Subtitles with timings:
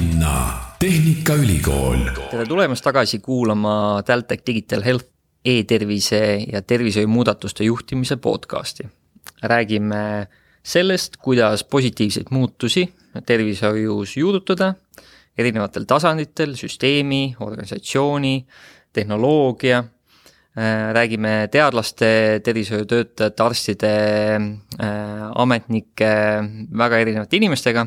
[0.00, 0.34] linna
[0.78, 1.98] Tehnikaülikool.
[2.30, 5.06] tere tulemast tagasi kuulama TalTech Digital Health
[5.44, 6.20] e-tervise
[6.52, 8.88] ja tervishoiu muudatuste juhtimise podcasti.
[9.42, 10.26] räägime
[10.62, 12.94] sellest, kuidas positiivseid muutusi
[13.26, 14.74] tervishoius juurutada
[15.38, 18.46] erinevatel tasanditel, süsteemi, organisatsiooni,
[18.92, 19.84] tehnoloogia
[20.58, 23.90] Äh, räägime teadlaste, tervishoiutöötajate, arstide,
[24.82, 26.10] äh, ametnike,
[26.78, 27.86] väga erinevate inimestega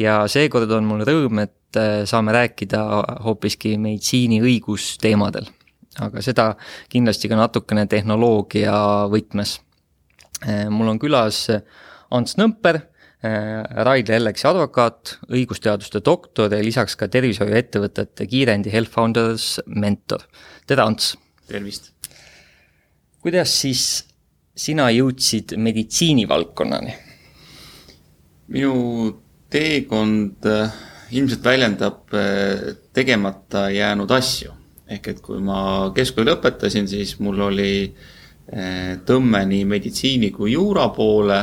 [0.00, 2.80] ja seekord on mul rõõm, et äh, saame rääkida
[3.24, 5.50] hoopiski meditsiini õigusteemadel.
[6.02, 6.56] aga seda
[6.90, 8.74] kindlasti ka natukene tehnoloogia
[9.12, 9.60] võtmes.
[10.70, 11.46] mul on külas
[12.10, 12.80] Ants Nõmper,
[13.22, 20.26] Raidla Elleksi advokaat, õigusteaduste doktor ja lisaks ka tervishoiuettevõtete Kiirendi Health Founders mentor.
[20.66, 21.14] tere, Ants!
[21.46, 21.92] tervist!
[23.24, 24.04] kuidas siis
[24.56, 26.94] sina jõudsid meditsiinivaldkonnani?
[28.52, 28.74] minu
[29.54, 30.72] teekond äh,
[31.14, 34.52] ilmselt väljendab äh, tegemata jäänud asju.
[34.84, 37.86] ehk et kui ma keskkooli lõpetasin, siis mul oli
[38.52, 41.38] äh, tõmme nii meditsiini kui juura poole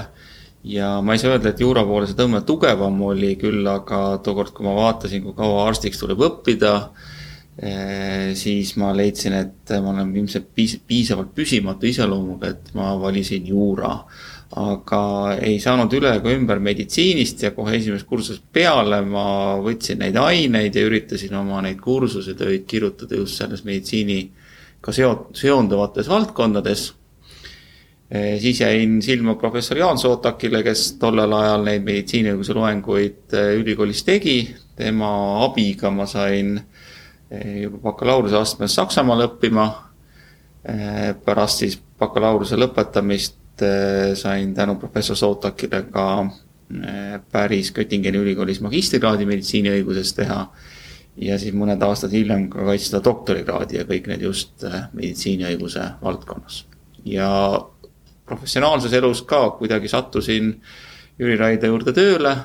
[0.63, 4.53] ja ma ei saa öelda, et juura poole see tõmme tugevam oli küll, aga tookord,
[4.53, 6.75] kui ma vaatasin, kui kaua arstiks tuleb õppida,
[8.37, 13.95] siis ma leidsin, et ma olen ilmselt piis-, piisavalt püsimatu iseloomuga, et ma valisin juura.
[14.59, 15.01] Aga
[15.39, 20.75] ei saanud üle ega ümber meditsiinist ja kohe esimesest kursusest peale ma võtsin neid aineid
[20.75, 26.87] ja üritasin oma neid kursusetöid kirjutada just selles meditsiiniga seo-, seonduvates valdkondades
[28.11, 34.03] äh, siis jäin silma professor Jaan Sootakile, kes tollel ajal neid meditsiiniõiguse loenguid äh, ülikoolis
[34.03, 34.41] tegi.
[34.75, 35.11] tema
[35.45, 36.57] abiga ma sain
[37.31, 39.69] Eh, juba bakalaureuseastmes Saksamaal õppima.
[40.67, 46.07] Eh, pärast siis bakalaureuse lõpetamist eh, sain tänu professor Sotakile ka
[47.31, 50.45] päris Göttingeni ülikoolis magistrikraadi meditsiiniõiguses teha.
[51.19, 54.63] ja siis mõned aastad hiljem ka kaitsta doktorikraadi ja kõik need just
[54.93, 56.63] meditsiiniõiguse valdkonnas.
[57.03, 57.27] ja
[58.25, 60.53] professionaalses elus ka kuidagi sattusin
[61.19, 62.37] Jüri Raide juurde tööle.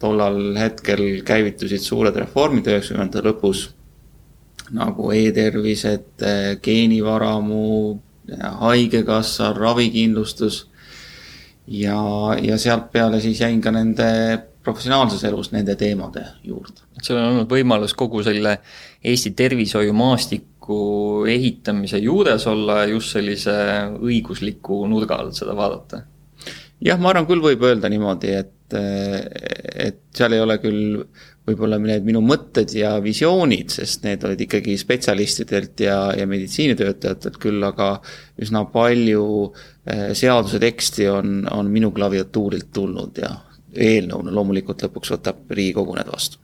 [0.00, 3.68] tollal hetkel käivitusid suured reformid üheksakümnendate lõpus
[4.74, 6.22] nagu e-tervised,
[6.62, 7.98] geenivaramu,
[8.36, 10.66] haigekassa, ravikindlustus.
[11.66, 11.98] ja,
[12.42, 14.08] ja sealt peale siis jäin ka nende
[14.64, 16.84] professionaalses elus nende teemade juurde.
[17.02, 18.58] sul on olnud võimalus kogu selle
[19.04, 20.78] Eesti tervishoiumaastiku
[21.30, 23.54] ehitamise juures olla just sellise
[24.00, 26.02] õigusliku nurga alt seda vaadata?
[26.84, 28.76] jah, ma arvan, küll võib öelda niimoodi, et,
[29.88, 31.02] et seal ei ole küll
[31.48, 37.62] võib-olla need minu mõtted ja visioonid, sest need olid ikkagi spetsialistidelt ja, ja meditsiinitöötajatelt küll,
[37.64, 37.94] aga
[38.42, 43.32] üsna palju eh, seaduse teksti on, on minu klaviatuurilt tulnud ja
[43.78, 46.40] eelnõuna loomulikult lõpuks võtab Riigikogu need vastu.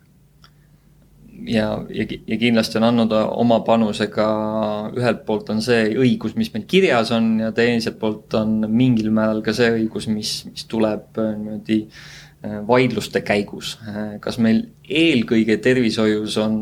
[1.48, 4.26] ja, ja, ja kindlasti on andnud oma panuse ka,
[4.96, 9.42] ühelt poolt on see õigus, mis meil kirjas on ja teiselt poolt on mingil määral
[9.44, 12.23] ka see õigus, mis, mis tuleb äh, niimoodi Äh,
[12.68, 13.74] vaidluste käigus.
[13.88, 16.56] Äh, kas meil eelkõige tervishoius on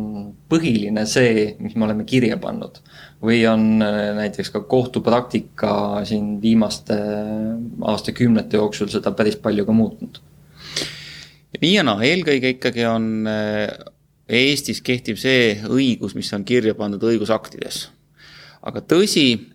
[0.51, 2.81] põhiline see, mis me oleme kirja pannud
[3.23, 5.73] või on äh, näiteks ka kohtupraktika
[6.09, 6.99] siin viimaste
[7.93, 10.23] aastakümnete jooksul seda päris palju ka muutnud?
[11.63, 13.27] naa, eelkõige ikkagi on
[14.33, 17.85] Eestis kehtib see õigus, mis on kirja pandud õigusaktides.
[18.63, 19.52] aga tõsi,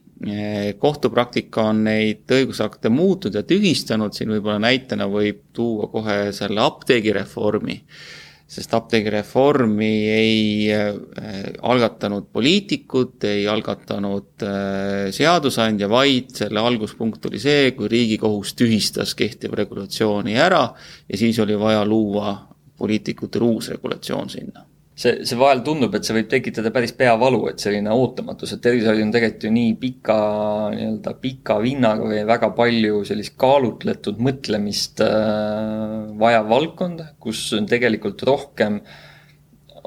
[0.79, 7.83] kohtupraktika on neid õigusakte muutnud ja tühistanud, siin võib-olla näitena võib tuua kohe selle apteegireformi.
[8.47, 10.94] sest apteegireformi ei äh,
[11.61, 19.59] algatanud poliitikud, ei algatanud äh, seadusandja, vaid selle alguspunkt oli see, kui Riigikohus tühistas kehtiva
[19.59, 20.63] regulatsiooni ära
[21.09, 22.38] ja siis oli vaja luua
[22.77, 24.63] poliitikutele uus regulatsioon sinna
[24.97, 29.02] see, see vahel tundub, et see võib tekitada päris peavalu, et selline ootamatus, et tervishoid
[29.03, 30.19] on tegelikult ju nii pika,
[30.74, 38.25] nii-öelda pika vinnaga või väga palju sellist kaalutletud mõtlemist äh, vajav valdkond, kus on tegelikult
[38.27, 38.81] rohkem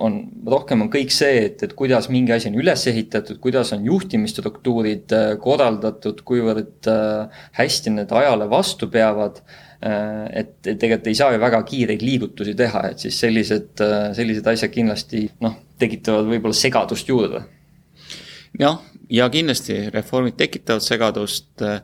[0.00, 0.14] on,
[0.48, 5.16] rohkem on kõik see, et, et kuidas mingi asi on üles ehitatud, kuidas on juhtimisstruktuurid
[5.16, 11.32] äh, korraldatud, kuivõrd äh, hästi need ajale vastu peavad Äh, et, et tegelikult ei saa
[11.32, 16.56] ju väga kiireid liigutusi teha, et siis sellised, äh, sellised asjad kindlasti noh, tekitavad võib-olla
[16.56, 17.42] segadust juurde.
[18.60, 18.78] jah,
[19.08, 21.80] ja kindlasti reformid tekitavad segadust, äh,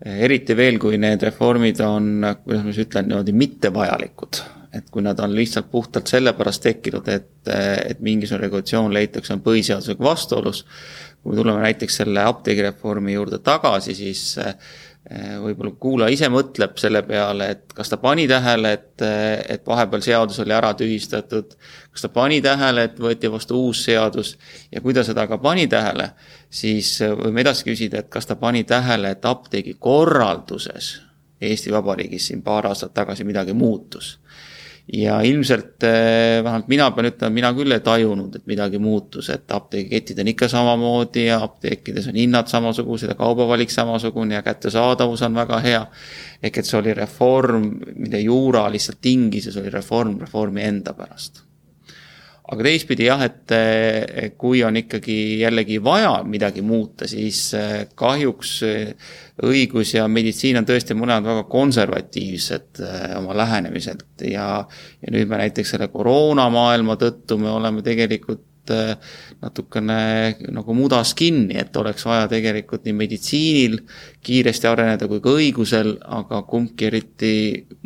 [0.00, 5.18] eriti veel, kui need reformid on, kuidas ma siis ütlen, niimoodi mittevajalikud et kui nad
[5.18, 10.64] on lihtsalt puhtalt sellepärast tekkinud, et, et mingisugune regulatsioon leitakse, on põhiseadusega vastuolus.
[11.20, 14.38] kui me tuleme näiteks selle apteegireformi juurde tagasi, siis
[15.10, 19.02] võib-olla kuulaja ise mõtleb selle peale, et kas ta pani tähele, et,
[19.50, 21.56] et vahepeal seadus oli ära tühistatud,
[21.90, 24.36] kas ta pani tähele, et võeti vastu uus seadus
[24.70, 26.12] ja kui ta seda ka pani tähele,
[26.46, 31.00] siis võime edasi küsida, et kas ta pani tähele, et apteegi korralduses
[31.40, 34.18] Eesti Vabariigis siin paar aastat tagasi midagi muutus
[34.92, 39.50] ja ilmselt eh, vähemalt mina pean ütlema, mina küll ei tajunud, et midagi muutus, et
[39.54, 45.38] apteegiketid on ikka samamoodi ja apteekides on hinnad samasugused ja kaubavalik samasugune ja kättesaadavus on
[45.38, 45.84] väga hea.
[46.42, 50.94] ehk et see oli reform, mida Juura lihtsalt tingis ja see oli reform reformi enda
[50.96, 51.49] pärast
[52.50, 58.54] aga teistpidi jah, et eh, kui on ikkagi jällegi vaja midagi muuta, siis eh, kahjuks
[58.66, 59.10] eh,
[59.46, 62.82] õigus ja meditsiin on tõesti mõned väga konservatiivsed
[63.20, 64.48] oma lähenemiselt ja,
[65.00, 70.00] ja nüüd me näiteks selle koroonamaailma tõttu me oleme tegelikult natukene
[70.52, 73.78] nagu mudas kinni, et oleks vaja tegelikult nii meditsiinil
[74.22, 77.32] kiiresti areneda kui ka õigusel, aga kumbki eriti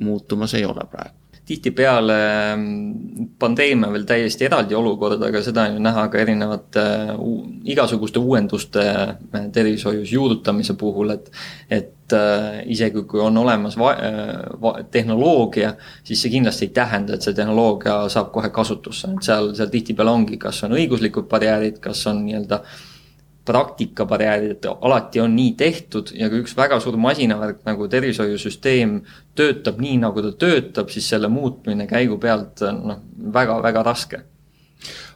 [0.02, 2.18] muutumas ei ole praegu tihtipeale
[2.56, 6.84] mm, pandeemia veel täiesti eraldi olukord, aga seda on ju näha ka erinevate
[7.74, 11.30] igasuguste uuenduste äh, tervishoius juurutamise puhul, et
[11.70, 13.96] et äh, isegi kui on olemas va-,
[14.60, 15.74] va-, tehnoloogia,
[16.04, 20.12] siis see kindlasti ei tähenda, et see tehnoloogia saab kohe kasutusse, et seal, seal tihtipeale
[20.12, 22.82] ongi, kas on õiguslikud barjäärid, kas on nii-öelda äh,
[23.44, 29.00] praktikabarjäärid, et alati on nii tehtud ja kui üks väga suur masinavärk nagu tervishoiusüsteem
[29.36, 33.02] töötab nii, nagu ta töötab, siis selle muutmine käigu pealt noh,
[33.34, 34.22] väga-väga raske.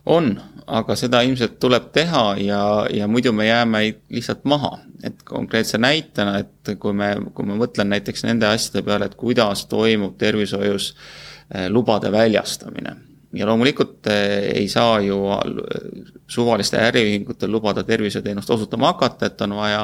[0.07, 2.61] on, aga seda ilmselt tuleb teha ja,
[2.93, 4.79] ja muidu me jääme lihtsalt maha.
[5.03, 9.67] et konkreetse näitena, et kui me, kui ma mõtlen näiteks nende asjade peale, et kuidas
[9.67, 10.95] toimub tervishoius
[11.55, 15.19] eh, lubade väljastamine ja loomulikult eh, ei saa ju
[16.29, 19.83] suvalistel äriühingutel lubada terviseteenust osutama hakata, et on vaja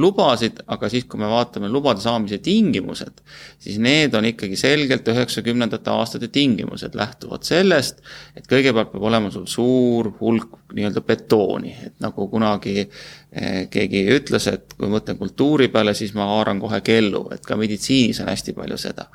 [0.00, 3.20] lubasid, aga siis, kui me vaatame lubade saamise tingimused,
[3.60, 8.00] siis need on ikkagi selgelt üheksakümnendate aastate tingimused, lähtuvad sellest,
[8.36, 14.48] et kõigepealt peab olema sul suur hulk nii-öelda betooni, et nagu kunagi eh, keegi ütles,
[14.48, 18.32] et kui ma mõtlen kultuuri peale, siis ma haaran kohe kellu, et ka meditsiinis on
[18.32, 19.10] hästi palju seda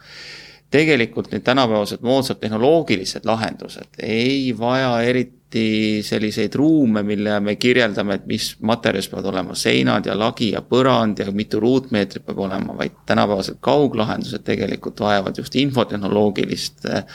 [0.74, 8.26] tegelikult need tänapäevased moodsad tehnoloogilised lahendused ei vaja eriti selliseid ruume, mille me kirjeldame, et
[8.26, 12.96] mis materjalis peavad olema seinad ja lagi ja põrand ja mitu ruutmeetrit peab olema, vaid
[13.06, 17.06] tänapäevased kauglahendused tegelikult vajavad just infotehnoloogilist äh,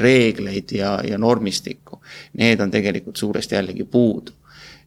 [0.00, 2.00] reegleid ja, ja normistikku.
[2.40, 4.32] Need on tegelikult suuresti jällegi puudu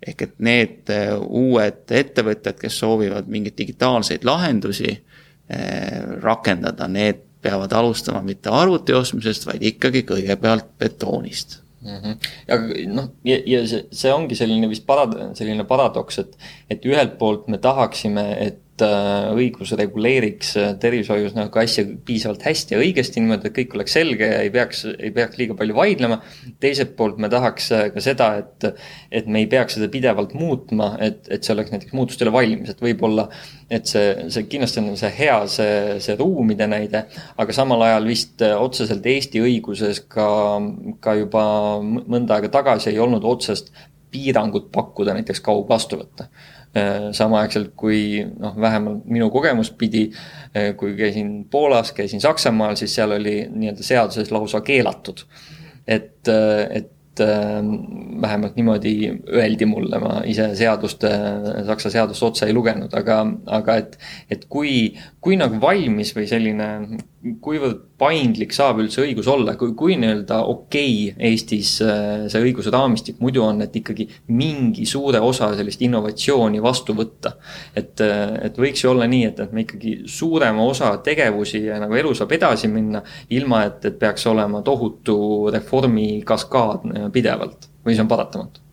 [0.08, 7.74] ehk et need äh, uued ettevõtted, kes soovivad mingeid digitaalseid lahendusi äh, rakendada, need peavad
[7.74, 11.98] alustama mitte arvuti ostmisest, vaid ikkagi kõigepealt betoonist mm.
[11.98, 12.30] -hmm.
[12.48, 12.60] ja
[12.94, 16.38] noh, ja, ja see, see ongi selline vist parad-, selline paradoks, et,
[16.70, 22.82] et ühelt poolt me tahaksime, et õigus reguleeriks äh, tervishoius nagu asja piisavalt hästi ja
[22.82, 26.20] õigesti niimoodi, et kõik oleks selge ja ei peaks, ei peaks liiga palju vaidlema.
[26.60, 30.92] teiselt poolt me tahaks äh, ka seda, et, et me ei peaks seda pidevalt muutma,
[31.04, 33.28] et, et see oleks näiteks muutustele valmis, et võib-olla,
[33.70, 37.06] et see, see kindlasti on see hea, see, see ruumide näide,
[37.38, 40.28] aga samal ajal vist otseselt Eesti õiguses ka,
[41.02, 41.46] ka juba
[41.82, 43.74] mõnda aega tagasi ei olnud otsest
[44.12, 46.57] piirangut pakkuda näiteks kaugvastuvõtte Äh,
[47.12, 50.08] samaaegselt kui noh, vähemalt minu kogemus pidi,
[50.56, 55.26] äh, kui käisin Poolas, käisin Saksamaal, siis seal oli nii-öelda seaduses lausa keelatud.
[55.88, 58.94] et, äh, et vähemalt niimoodi
[59.34, 61.06] öeldi mulle, ma ise seadust,
[61.68, 63.20] Saksa seadust otse ei lugenud, aga,
[63.60, 63.98] aga et,
[64.34, 66.70] et kui, kui nagu valmis või selline
[67.42, 72.72] kuivõrd paindlik saab üldse õigus olla, kui, kui nii-öelda okei okay Eestis äh, see õiguse
[72.74, 74.06] raamistik muidu on, et ikkagi
[74.38, 77.34] mingi suure osa sellist innovatsiooni vastu võtta.
[77.76, 81.80] et, äh, et võiks ju olla nii, et, et me ikkagi suurema osa tegevusi ja
[81.82, 83.02] nagu elu saab edasi minna,
[83.34, 88.64] ilma et, et peaks olema tohutu reformi kaskaad pidevalt või see on paratamatu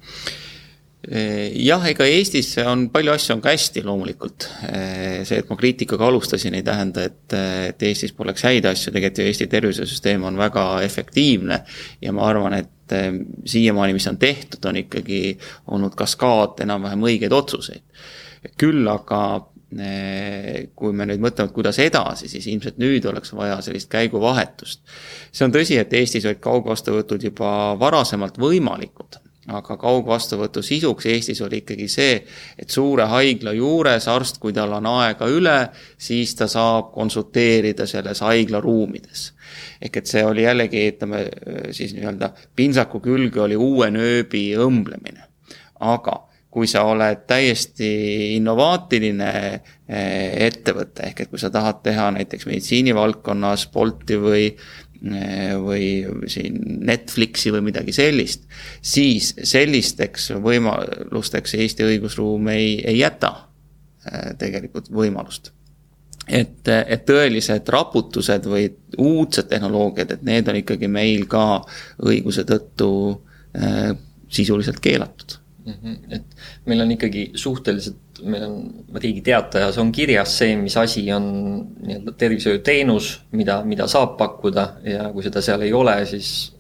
[1.04, 4.46] jah, ega Eestis on palju asju on ka hästi loomulikult.
[4.64, 7.36] See, et ma kriitikaga alustasin, ei tähenda, et,
[7.68, 11.60] et Eestis poleks häid asju, tegelikult ju Eesti tervisesüsteem on väga efektiivne
[12.02, 13.10] ja ma arvan, et eh,
[13.44, 15.36] siiamaani, mis on tehtud, on ikkagi
[15.74, 17.84] olnud kaskaad enam-vähem õigeid otsuseid.
[18.60, 19.20] küll aga
[19.74, 24.80] kui me nüüd mõtleme, et kuidas edasi, siis ilmselt nüüd oleks vaja sellist käiguvahetust.
[25.32, 27.50] see on tõsi, et Eestis olid kaugvastuvõtud juba
[27.80, 29.20] varasemalt võimalikud
[29.52, 32.16] aga kaugvastuvõtu sisuks Eestis oli ikkagi see,
[32.58, 35.56] et suure haigla juures arst, kui tal on aega üle,
[36.00, 39.32] siis ta saab konsulteerida selles haigla ruumides.
[39.80, 41.24] ehk et see oli jällegi, ütleme
[41.70, 45.28] siis nii-öelda pintsaku külge oli uue nööbi õmblemine.
[45.80, 46.22] aga
[46.54, 47.88] kui sa oled täiesti
[48.36, 49.30] innovaatiline
[50.46, 54.46] ettevõte, ehk et kui sa tahad teha näiteks meditsiinivaldkonnas Bolti või
[55.60, 55.88] või
[56.32, 56.54] siin
[56.86, 58.46] Netflixi või midagi sellist,
[58.80, 63.34] siis sellisteks võimalusteks Eesti õigusruum ei, ei jäta
[64.40, 65.50] tegelikult võimalust.
[66.24, 71.60] Et, et tõelised raputused või uudsed tehnoloogiad, et need on ikkagi meil ka
[72.00, 73.92] õiguse tõttu äh,
[74.32, 75.74] sisuliselt keelatud mm.
[75.82, 76.14] -hmm.
[76.14, 76.24] et
[76.66, 81.24] meil on ikkagi suhteliselt, meil on Riigi Teatajas on kirjas see, mis asi on
[81.86, 86.52] nii-öelda tervishoiuteenus, mida, mida saab pakkuda ja kui seda seal ei ole, siis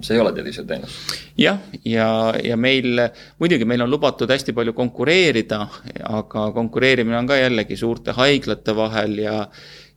[0.00, 0.96] see ei ole tervishoiuteenus.
[1.38, 3.00] jah, ja, ja, ja meil,
[3.38, 5.66] muidugi meil on lubatud hästi palju konkureerida,
[6.08, 9.36] aga konkureerimine on ka jällegi suurte haiglate vahel ja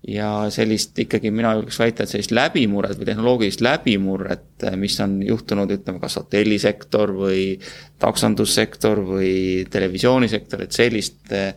[0.07, 5.71] ja sellist ikkagi mina julgeks väita, et sellist läbimurret või tehnoloogilist läbimurret, mis on juhtunud,
[5.77, 7.45] ütleme, kas hotellisektor või
[8.01, 9.35] taksondussektor või
[9.71, 11.53] televisioonisektor, et sellist eh,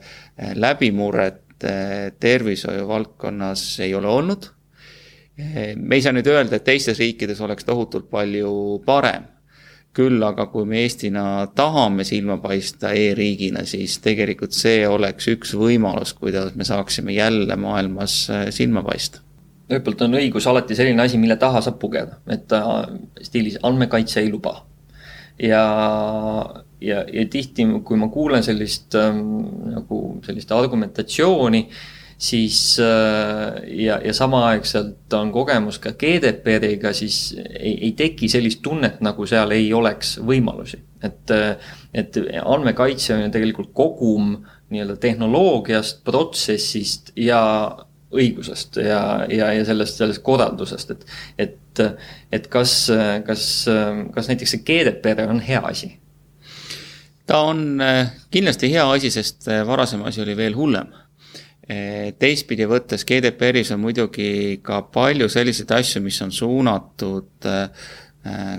[0.56, 4.52] läbimurret eh, tervishoiu valdkonnas ei ole olnud
[5.76, 8.50] me ei saa nüüd öelda, et teistes riikides oleks tohutult palju
[8.86, 9.28] parem.
[9.96, 11.22] Küll aga, kui me Eestina
[11.56, 18.20] tahame silma paista e-riigina, siis tegelikult see oleks üks võimalus, kuidas me saaksime jälle maailmas
[18.30, 19.24] äh, silma paista
[19.68, 22.54] ühelt poolt on õigus alati selline asi, mille taha saab pugeda, et
[23.20, 24.54] stiilis andmekaitse ei luba.
[25.36, 25.60] ja,
[26.80, 29.20] ja, ja tihti, kui ma kuulen sellist ähm,
[29.74, 31.82] nagu sellist argumentatsiooni äh,
[32.18, 39.00] siis äh, ja, ja samaaegselt on kogemus ka GDPR-iga, siis ei, ei teki sellist tunnet,
[39.04, 40.82] nagu seal ei oleks võimalusi.
[41.02, 41.30] et,
[41.94, 44.32] et andmekaitse on ju tegelikult kogum
[44.68, 47.38] nii-öelda tehnoloogiast, protsessist ja
[48.10, 51.06] õigusest ja, ja, ja sellest, sellest korraldusest, et,
[51.38, 51.82] et,
[52.32, 52.74] et kas,
[53.26, 53.46] kas,
[54.14, 55.94] kas näiteks see GDPR on hea asi?
[57.28, 60.88] ta on äh, kindlasti hea asi, sest äh, varasem asi oli veel hullem
[61.68, 68.56] teistpidi võttes GDPR-is on muidugi ka palju selliseid asju, mis on suunatud eh,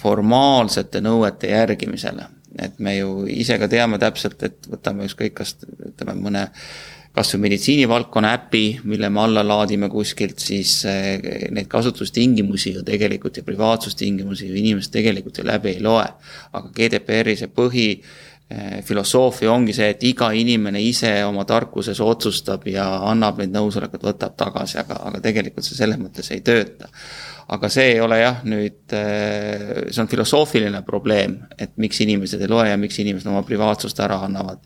[0.00, 2.28] formaalsete nõuete järgimisele.
[2.58, 6.48] et me ju ise ka teame täpselt, et võtame ükskõik, kas ütleme mõne
[7.14, 13.40] kas või meditsiinivaldkonna äpi, mille me alla laadime kuskilt, siis eh, neid kasutustingimusi ju tegelikult
[13.40, 16.06] ja privaatsustingimusi ju inimesed tegelikult ju läbi ei loe.
[16.52, 18.28] aga GDPR-i see põhi Eh,
[18.84, 24.34] filosoofia ongi see, et iga inimene ise oma tarkuses otsustab ja annab neid nõusolekuid, võtab
[24.38, 26.90] tagasi, aga, aga tegelikult see selles mõttes ei tööta.
[27.50, 32.50] aga see ei ole jah, nüüd, eh, see on filosoofiline probleem, et miks inimesed ei
[32.50, 34.62] loe ja miks inimesed oma privaatsust ära annavad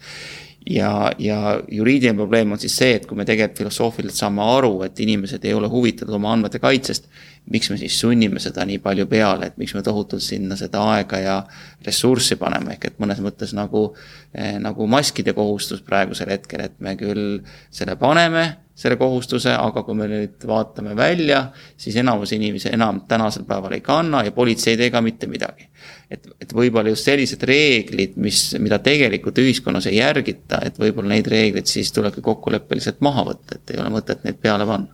[0.71, 5.01] ja, ja juriidiline probleem on siis see, et kui me tegelikult filosoofiliselt saame aru, et
[5.01, 7.09] inimesed ei ole huvitatud oma andmete kaitsest,
[7.53, 11.21] miks me siis sunnime seda nii palju peale, et miks me tohutult sinna seda aega
[11.21, 11.39] ja
[11.87, 13.91] ressurssi paneme, ehk et mõnes mõttes nagu
[14.33, 19.95] eh,, nagu maskide kohustus praegusel hetkel, et me küll selle paneme selle kohustuse, aga kui
[19.95, 21.45] me nüüd vaatame välja,
[21.79, 25.69] siis enamus inimesi enam tänasel päeval ei kanna ja politsei ei tee ka mitte midagi.
[26.11, 31.31] et, et võib-olla just sellised reeglid, mis, mida tegelikult ühiskonnas ei järgita, et võib-olla neid
[31.31, 34.91] reegleid siis tulebki kokkuleppeliselt maha võtta, et ei ole mõtet neid peale panna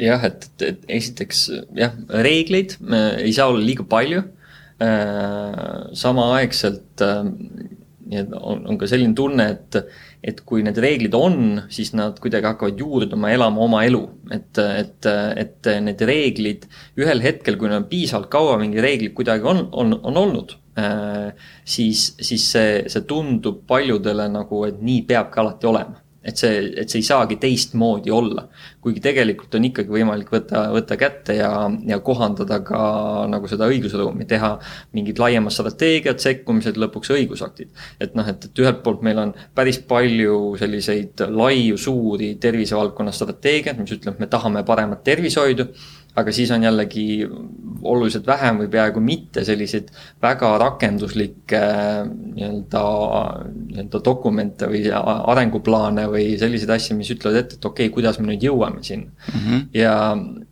[0.00, 1.96] jah, et, et, esiteks jah,
[2.28, 4.36] reegleid äh, ei saa olla liiga palju äh,.
[8.06, 9.78] Samaaegselt äh, on, on ka selline tunne, et
[10.26, 14.02] et kui need reeglid on, siis nad kuidagi hakkavad juurduma, elama oma elu.
[14.32, 16.66] et, et, et need reeglid
[16.98, 21.32] ühel hetkel, kui nad piisavalt kaua mingi reeglid kuidagi on, on, on olnud, äh,
[21.64, 26.90] siis, siis see, see tundub paljudele nagu, et nii peabki alati olema et see, et
[26.90, 28.48] see ei saagi teistmoodi olla.
[28.86, 31.50] kuigi tegelikult on ikkagi võimalik võtta, võtta kätte ja,
[31.86, 32.80] ja kohandada ka
[33.30, 34.52] nagu seda õigusruumi, teha
[34.94, 37.70] mingid laiemad strateegiad, sekkumised, lõpuks õigusaktid.
[38.00, 43.78] et noh, et, et ühelt poolt meil on päris palju selliseid laiu, suuri tervisevaldkonna strateegiaid,
[43.82, 45.70] mis ütleb, me tahame paremat tervishoidu
[46.16, 47.06] aga siis on jällegi
[47.86, 49.90] oluliselt vähem või peaaegu mitte selliseid
[50.22, 51.60] väga rakenduslikke
[52.08, 52.82] nii-öelda,
[53.54, 58.30] nii-öelda dokumente või arenguplaane või selliseid asju, mis ütlevad ette, et okei okay,, kuidas me
[58.32, 59.40] nüüd jõuame sinna mm.
[59.44, 59.66] -hmm.
[59.76, 59.94] ja,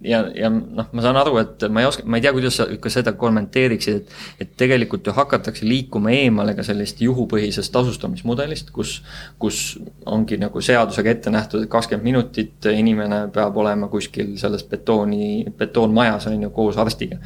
[0.01, 2.69] ja, ja noh, ma saan aru, et ma ei oska, ma ei tea, kuidas sa
[2.81, 4.03] ka seda kommenteeriksid,
[4.41, 8.97] et et tegelikult ju hakatakse liikuma eemale ka sellist juhupõhisest tasustamismudelist, kus
[9.43, 15.54] kus ongi nagu seadusega ette nähtud, et kakskümmend minutit inimene peab olema kuskil selles betooni
[15.59, 17.21] betoonmajas, on ju, koos arstiga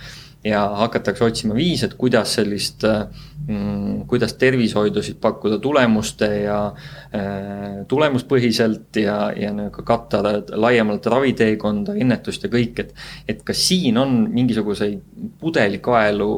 [0.45, 9.01] ja hakatakse otsima viise, et kuidas sellist mm,, kuidas tervishoidusid pakkuda tulemuste ja äh, tulemuspõhiselt
[9.03, 10.23] ja, ja nagu katta
[10.55, 12.95] laiemalt raviteekonda, ennetust ja kõik, et.
[13.29, 15.01] et kas siin on mingisuguseid
[15.41, 16.33] pudelikaelu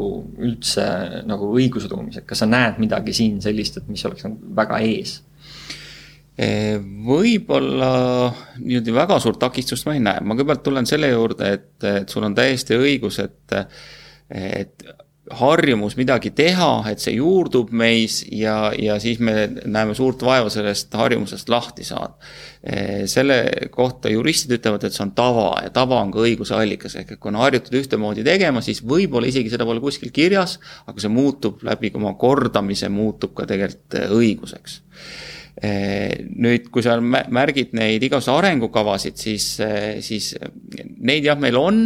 [0.48, 0.86] üldse
[1.28, 5.20] nagu õigusruumis, et kas sa näed midagi siin sellist, et mis oleks nagu väga ees?
[7.06, 7.90] Võib-olla
[8.62, 12.24] niimoodi väga suurt takistust ma ei näe, ma kõigepealt tulen selle juurde, et, et sul
[12.24, 13.56] on täiesti õigus, et,
[14.30, 14.90] et
[15.30, 20.94] harjumus midagi teha, et see juurdub meis ja, ja siis me näeme suurt vaeva sellest
[20.96, 22.16] harjumusest lahti saada.
[23.08, 23.36] selle
[23.70, 27.20] kohta juristid ütlevad, et see on tava ja tava on ka õiguse allikas, ehk et
[27.20, 30.58] kui on harjutud ühtemoodi tegema, siis võib-olla isegi seda pole kuskil kirjas,
[30.90, 34.80] aga see muutub läbi oma kordamise, muutub ka tegelikult õiguseks.
[34.80, 40.32] Eh, nüüd, kui sa märgid neid igasuguseid arengukavasid, siis, eh, siis
[41.00, 41.82] neid jah, meil on.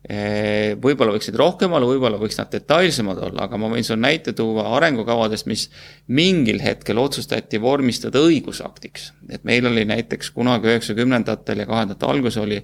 [0.00, 4.32] Eh, võib-olla võiksid rohkem olla, võib-olla võiks nad detailsemad olla, aga ma võin sulle näite
[4.32, 5.66] tuua arengukavadest, mis
[6.08, 9.10] mingil hetkel otsustati vormistada õigusaktiks.
[9.28, 12.62] et meil oli näiteks kunagi üheksakümnendatel ja kahe tuhandete alguses oli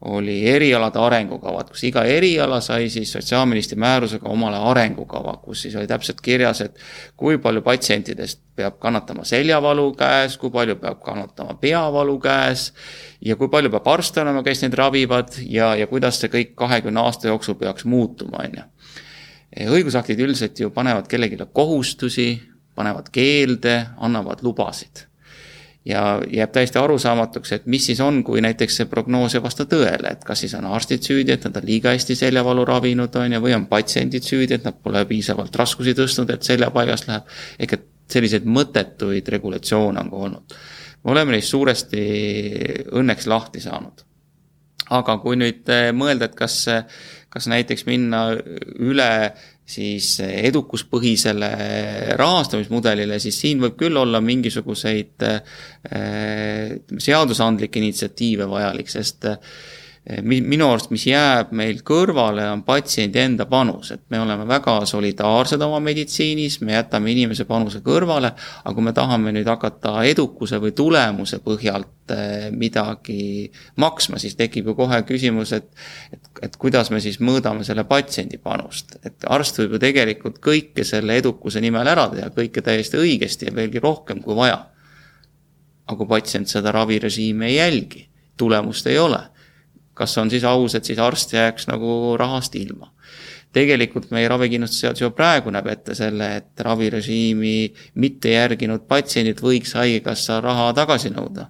[0.00, 5.90] oli erialade arengukavad, kus iga eriala sai siis sotsiaalministri määrusega omale arengukava, kus siis oli
[5.90, 6.78] täpselt kirjas, et
[7.18, 12.68] kui palju patsientidest peab kannatama seljavalu käes, kui palju peab kannatama peavalu käes
[13.26, 17.02] ja kui palju peab arste olema, kes neid ravivad ja, ja kuidas see kõik kahekümne
[17.02, 18.68] aasta jooksul peaks muutuma, on ju.
[19.74, 22.30] õigusaktid üldiselt ju panevad kellelegi kohustusi,
[22.78, 25.08] panevad keelde, annavad lubasid
[25.88, 30.12] ja jääb täiesti arusaamatuks, et mis siis on, kui näiteks see prognoos ei vasta tõele,
[30.12, 33.40] et kas siis on arstid süüdi, et nad on liiga hästi seljavalu ravinud, on ju,
[33.44, 37.30] või on patsiendid süüdi, et nad pole piisavalt raskusi tõstnud, et selja paigast läheb.
[37.58, 40.58] ehk et selliseid mõttetuid regulatsioone on ka olnud.
[41.04, 42.04] me oleme neist suuresti
[42.92, 44.04] õnneks lahti saanud.
[44.96, 46.62] Aga kui nüüd eh, mõelda, et kas,
[47.28, 48.26] kas näiteks minna
[48.78, 49.10] üle
[49.68, 51.50] siis edukuspõhisele
[52.16, 55.26] rahastamismudelile, siis siin võib küll olla mingisuguseid
[57.04, 59.77] seadusandlikke initsiatiive vajalik, sest Eh,
[60.24, 65.60] minu arust, mis jääb meil kõrvale, on patsiendi enda panus, et me oleme väga solidaarsed
[65.66, 68.30] oma meditsiinis, me jätame inimese panuse kõrvale,
[68.62, 73.50] aga kui me tahame nüüd hakata edukuse või tulemuse põhjalt eh, midagi
[73.84, 75.68] maksma, siis tekib ju kohe küsimus, et
[76.12, 80.88] et, et kuidas me siis mõõdame selle patsiendi panust, et arst võib ju tegelikult kõike
[80.88, 84.64] selle edukuse nimel ära teha, kõike täiesti õigesti ja veelgi rohkem kui vaja.
[85.88, 89.26] aga kui patsient seda ravirežiimi ei jälgi, tulemust ei ole
[89.98, 92.92] kas on siis aus, et siis arst jääks nagu rahast ilma?
[93.54, 97.56] tegelikult meie ravikindlustusseadus juba praegu näeb ette selle, et ravirežiimi
[98.02, 101.48] mitte järginud patsiendid võiks Haigekassa raha tagasi nõuda.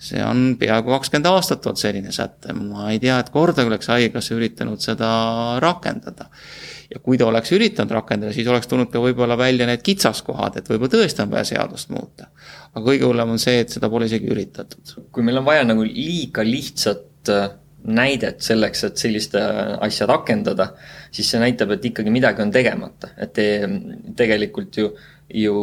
[0.00, 4.34] see on peaaegu kakskümmend aastat olnud selline säte, ma ei tea, et kordagi oleks Haigekassa
[4.34, 5.10] üritanud seda
[5.60, 6.28] rakendada.
[6.90, 10.68] ja kui ta oleks üritanud rakendada, siis oleks tulnud ka võib-olla välja need kitsaskohad, et
[10.68, 12.28] võib-olla tõesti on vaja seadust muuta.
[12.74, 14.96] aga kõige hullem on see, et seda pole isegi üritatud.
[15.12, 17.32] kui meil on vaja nagu liiga lihtsat
[17.84, 20.72] näidet selleks, et sellist äh, asja rakendada,
[21.14, 23.46] siis see näitab, et ikkagi midagi on tegemata, et te,
[24.16, 24.92] tegelikult ju,
[25.42, 25.56] ju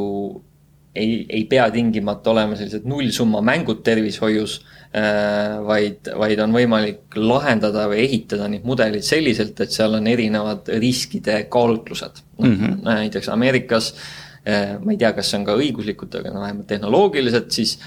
[0.97, 4.59] ei, ei pea tingimata olema sellised nullsumma mängud tervishoius
[4.97, 10.71] äh,, vaid, vaid on võimalik lahendada või ehitada neid mudeleid selliselt, et seal on erinevad
[10.81, 12.55] riskide kaalutlused mm.
[12.55, 12.79] -hmm.
[12.87, 17.49] näiteks Ameerikas äh, ma ei tea, kas see on ka õiguslikult, aga no vähemalt tehnoloogiliselt,
[17.51, 17.77] siis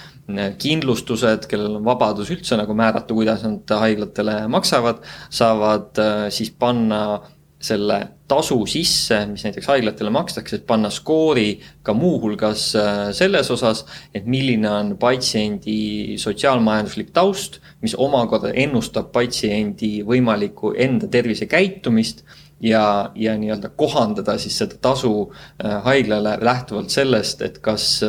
[0.60, 7.20] kindlustused, kellel on vabadus üldse nagu määrata, kuidas nad haiglatele maksavad, saavad äh, siis panna
[7.60, 7.96] selle
[8.30, 13.84] tasu sisse, mis näiteks haiglatele makstakse, et panna skoori ka muuhulgas äh, selles osas,
[14.16, 22.24] et milline on patsiendi sotsiaalmajanduslik taust, mis omakorda ennustab patsiendi võimalikku enda tervisekäitumist
[22.60, 28.02] ja, ja nii-öelda kohandada siis seda tasu äh, haiglale lähtuvalt sellest, et kas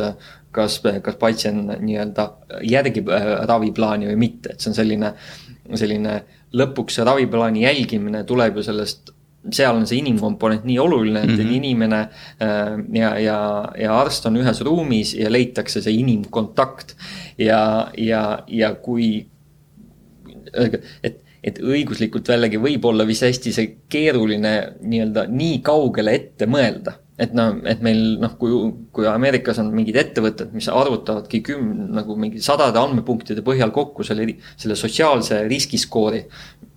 [0.52, 2.28] kas, kas patsient nii-öelda
[2.68, 5.14] järgib äh, raviplaani või mitte, et see on selline,
[5.74, 6.20] selline
[6.58, 9.12] lõpuks see raviplaani jälgimine tuleb ju sellest
[9.50, 11.54] seal on see inimkomponent nii oluline, et mm, -hmm.
[11.56, 13.38] inimene äh, ja, ja,
[13.78, 16.96] ja arst on ühes ruumis ja leitakse see inimkontakt.
[17.38, 19.26] ja, ja, ja kui,
[21.02, 26.98] et, et õiguslikult jällegi võib olla vist hästi see keeruline nii-öelda nii kaugele ette mõelda
[27.22, 28.54] et noh, et meil noh, kui,
[28.94, 34.26] kui Ameerikas on mingid ettevõtted, mis arvutavadki küm-, nagu mingi sadade andmepunktide põhjal kokku selle,
[34.60, 36.22] selle sotsiaalse riskiskoori,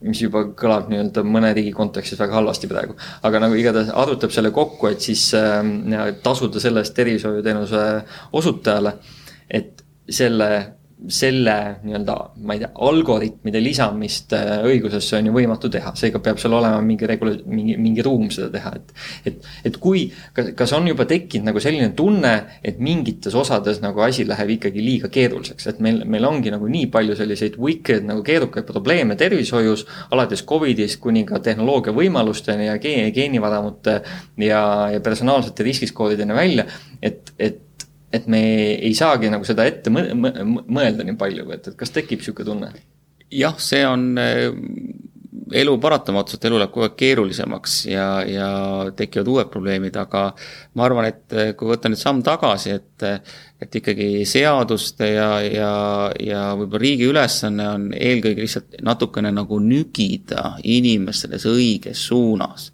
[0.05, 2.97] mis juba kõlab nii-öelda mõne riigi kontekstis väga halvasti praegu.
[3.25, 7.85] aga nagu igatahes arvutab selle kokku, et siis äh, tasuda selle eest tervishoiuteenuse
[8.35, 8.97] osutajale,
[9.49, 10.49] et selle
[11.11, 11.53] selle
[11.83, 12.13] nii-öelda,
[12.47, 16.79] ma ei tea, algoritmide lisamist äh, õigusesse on ju võimatu teha, seega peab seal olema
[16.81, 18.93] mingi regula-, mingi, mingi ruum seda teha, et.
[19.27, 22.31] et, et kui, kas, on juba tekkinud nagu selline tunne,
[22.65, 26.87] et mingites osades nagu asi läheb ikkagi liiga keeruliseks, et meil, meil ongi nagu nii
[26.93, 33.11] palju selliseid wicked nagu keerukaid probleeme tervishoius, alates Covidist kuni ka tehnoloogia võimalusteni ja geeni,
[33.15, 33.99] geenivaramute
[34.47, 34.63] ja,
[34.95, 36.69] ja personaalsete riskiskoorideni välja,
[37.03, 37.64] et, et
[38.15, 38.41] et me
[38.75, 42.71] ei saagi nagu seda ette mõelda nii palju, et, et kas tekib niisugune tunne?
[43.35, 44.47] jah, see on eh,
[45.61, 48.47] elu paratamatus, et elu läheb kogu aeg keerulisemaks ja, ja
[48.97, 50.27] tekivad uued probleemid, aga
[50.77, 53.09] ma arvan, et eh, kui võtta nüüd samm tagasi, et
[53.65, 55.69] et ikkagi seaduste ja, ja,
[56.19, 62.71] ja võib-olla riigi ülesanne on eelkõige lihtsalt natukene nagu nügida inimest selles õiges suunas.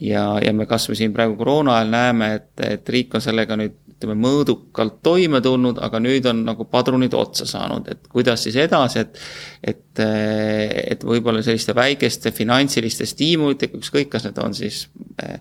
[0.00, 3.58] ja, ja me kas või siin praegu koroona ajal näeme, et, et riik on sellega
[3.60, 8.58] nüüd ütleme, mõõdukalt toime tulnud, aga nüüd on nagu padrunid otsa saanud, et kuidas siis
[8.60, 9.22] edasi, et
[9.62, 14.86] et, et võib-olla selliste väikeste finantsiliste stiimulitega, ükskõik, kas need on siis
[15.22, 15.38] eh,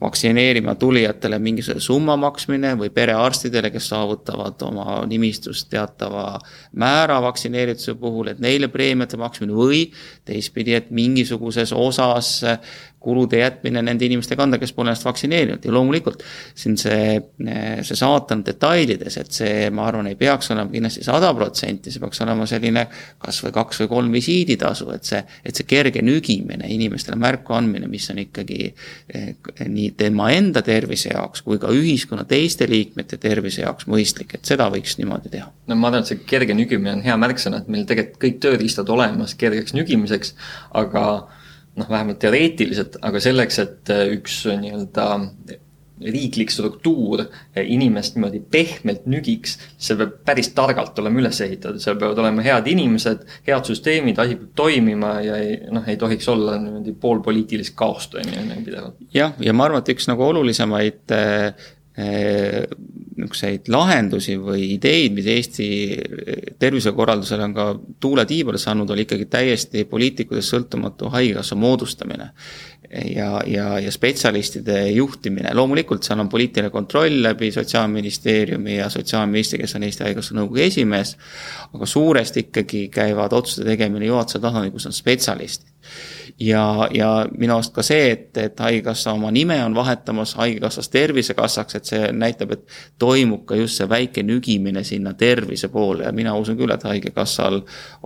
[0.00, 6.38] vaktsineerima tulijatele mingisuguse summa maksmine või perearstidele, kes saavutavad oma nimistust teatava
[6.78, 9.84] määra vaktsineerituse puhul, et neile preemiate maksmine või
[10.28, 12.38] teistpidi, et mingisuguses osas
[13.00, 16.22] kulude jätmine nende inimeste kanda, kes pole ennast vaktsineerinud ja loomulikult
[16.58, 17.20] siin see,
[17.86, 22.22] see saatan detailides, et see, ma arvan, ei peaks olema kindlasti sada protsenti, see peaks
[22.24, 22.84] olema selline
[23.22, 27.86] kas või kaks või kolm visiiditasu, et see, et see kerge nügimine, inimestele märku andmine,
[27.90, 29.30] mis on ikkagi eh,
[29.62, 34.66] nii tema enda tervise jaoks kui ka ühiskonna teiste liikmete tervise jaoks mõistlik, et seda
[34.74, 35.52] võiks niimoodi teha.
[35.70, 38.90] no ma arvan, et see kerge nügimine on hea märksõna, et meil tegelikult kõik tööriistad
[38.90, 40.34] olemas kergeks nügimiseks,
[40.74, 41.04] aga
[41.78, 45.08] noh, vähemalt teoreetiliselt, aga selleks, et äh, üks äh, nii-öelda
[45.98, 51.98] riiklik struktuur äh, inimest niimoodi pehmelt nügiks, see peab päris targalt olema üles ehitatud, seal
[52.00, 56.58] peavad olema head inimesed, head süsteemid, asi peab toimima ja ei, noh, ei tohiks olla
[56.62, 59.02] niimoodi poolpoliitilist kaost, on ju, pidevalt.
[59.14, 65.68] jah, ja ma arvan, et üks nagu olulisemaid äh, niisuguseid lahendusi või ideid, mis Eesti
[66.58, 67.66] tervisekorraldusele on ka
[68.00, 72.30] tuule tiibadesse andnud, oli ikkagi täiesti poliitikutest sõltumatu haigekassa moodustamine.
[72.90, 79.76] Ja, ja, ja spetsialistide juhtimine, loomulikult seal on poliitiline kontroll läbi Sotsiaalministeeriumi ja sotsiaalministri, kes
[79.76, 81.16] on Eesti Haigekassa nõukogu esimees,
[81.74, 85.74] aga suuresti ikkagi käivad otsuste tegemine juhatuse tasandil, kus on spetsialistid.
[86.40, 91.78] Ja, ja minu arust ka see, et, et Haigekassa oma nime on vahetamas Haigekassast Tervisekassaks,
[91.78, 96.06] et see näitab, et toimub ka just see väike nügimine sinna tervise poole.
[96.06, 97.62] Ja mina usun küll, et Haigekassal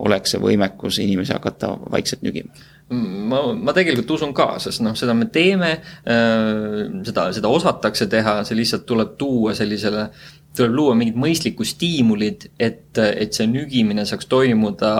[0.06, 5.16] oleks see võimekus inimesi hakata vaikselt nügima ma, ma tegelikult usun ka, sest noh, seda
[5.16, 10.08] me teeme äh,, seda, seda osatakse teha, see lihtsalt tuleb tuua sellisele
[10.56, 14.92] tuleb luua mingid mõistlikud stiimulid, et, et see nügimine saaks toimuda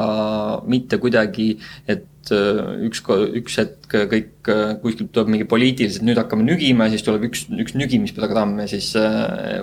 [0.71, 1.53] mitte kuidagi,
[1.91, 3.03] et üks,
[3.41, 4.51] üks hetk kõik
[4.83, 8.93] kuskilt tuleb mingi poliitiliselt, nüüd hakkame nügima ja siis tuleb üks, üks nügimisprogramm ja siis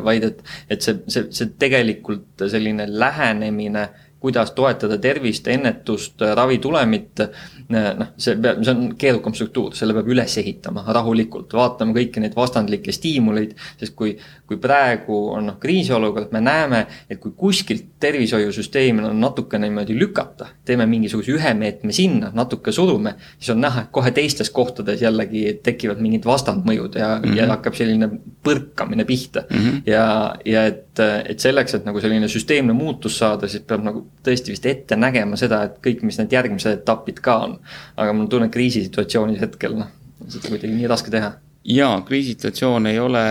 [0.05, 3.87] vaid et, et see, see, see tegelikult selline lähenemine
[4.19, 7.23] kuidas toetada tervist, ennetust, ravitulemit.
[7.69, 12.35] noh, see peab, see on keerukam struktuur, selle peab üles ehitama rahulikult, vaatama kõiki neid
[12.35, 13.53] vastandlikke stiimuleid.
[13.79, 14.15] sest kui,
[14.49, 20.49] kui praegu on noh, kriisiolukord, me näeme, et kui kuskilt tervishoiusüsteemil on natukene niimoodi lükata,
[20.65, 25.59] teeme mingisuguse ühe meetme sinna, natuke surume, siis on näha, et kohe teistes kohtades jällegi
[25.63, 27.37] tekivad mingid vastandmõjud ja mm, -hmm.
[27.37, 28.09] ja hakkab selline
[28.43, 29.57] põrkamine pihta mm.
[29.57, 29.81] -hmm.
[29.85, 34.53] ja, ja et, et selleks, et nagu selline süsteemne muutus saada, siis peab nagu tõesti
[34.53, 37.59] vist ette nägema seda, et kõik, mis need järgmised etapid ka on.
[37.95, 39.91] aga mul on tunne, et kriisisituatsioonis hetkel noh,
[40.27, 43.21] seda kuidagi nii raske teha jaa, kriisisituatsioon ei ole,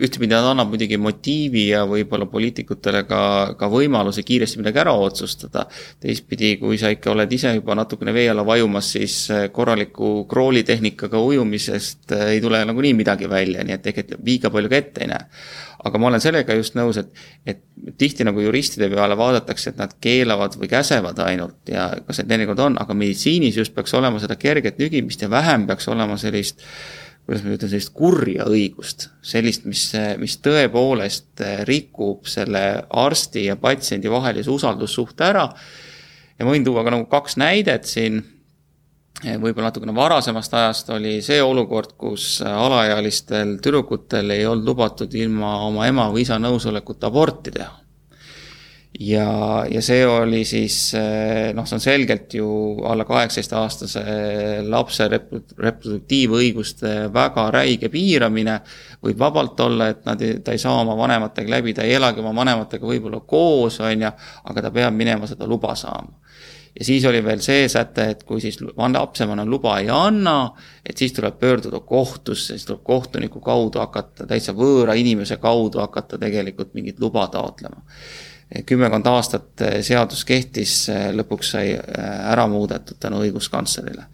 [0.00, 3.20] ühtepidi ta annab muidugi motiivi ja võib-olla poliitikutele ka,
[3.60, 5.66] ka võimaluse kiiresti midagi ära otsustada.
[6.00, 9.16] teistpidi, kui sa ikka oled ise juba natukene vee alla vajumas, siis
[9.52, 15.04] korraliku kroolitehnikaga ujumisest ei tule nagunii midagi välja, nii et tegelikult liiga palju ka ette
[15.04, 15.26] ei näe
[15.84, 17.10] aga ma olen sellega just nõus, et,
[17.48, 17.60] et
[18.00, 22.64] tihti nagu juristide peale vaadatakse, et nad keelavad või käsevad ainult ja kas need teinekord
[22.66, 26.64] on, aga meditsiinis just peaks olema seda kerget nügimist ja vähem peaks olema sellist
[27.30, 29.84] kuidas ma ütlen, sellist kurja õigust, sellist, mis,
[30.18, 35.46] mis tõepoolest rikub selle arsti ja patsiendi vahelise usaldussuhte ära.
[36.34, 38.18] ja ma võin tuua ka nagu kaks näidet siin
[39.20, 45.58] Eh, võib-olla natukene varasemast ajast oli see olukord, kus alaealistel tüdrukutel ei olnud lubatud ilma
[45.66, 47.74] oma ema või isa nõusolekut aborti teha.
[49.00, 50.92] Ja, ja see oli siis
[51.56, 52.48] noh, see on selgelt ju
[52.86, 54.02] alla kaheksateistaastase
[54.68, 58.60] lapse reproduktiivõiguste väga räige piiramine.
[59.00, 62.34] võib vabalt olla, et nad, ta ei saa oma vanematega läbi, ta ei elagi oma
[62.36, 64.10] vanematega võib-olla koos, on ju,
[64.44, 66.20] aga ta peab minema seda luba saama
[66.78, 70.52] ja siis oli veel see säte, et kui siis lapsevanem luba ei anna,
[70.86, 76.18] et siis tuleb pöörduda kohtusse, siis tuleb kohtuniku kaudu hakata, täitsa võõra inimese kaudu hakata
[76.18, 77.82] tegelikult mingit luba taotlema
[78.66, 80.74] kümmekond aastat seadus kehtis,
[81.14, 84.06] lõpuks sai äh, ära muudetud tänu õiguskantslerile.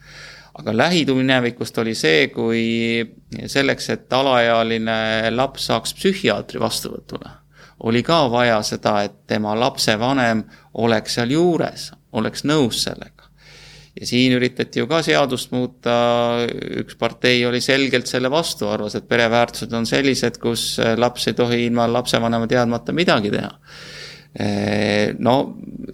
[0.56, 3.04] aga lähituminevikust oli see, kui
[3.46, 7.28] selleks, et alaealine laps saaks psühhiaatri vastuvõtule,
[7.84, 10.44] oli ka vaja seda, et tema lapsevanem
[10.74, 13.28] oleks seal juures, oleks nõus sellega.
[14.00, 16.44] ja siin üritati ju ka seadust muuta,
[16.80, 21.64] üks partei oli selgelt selle vastu, arvas, et pereväärtused on sellised, kus laps ei tohi
[21.66, 23.95] ilma lapsevanema teadmata midagi teha Eh,
[25.18, 25.34] no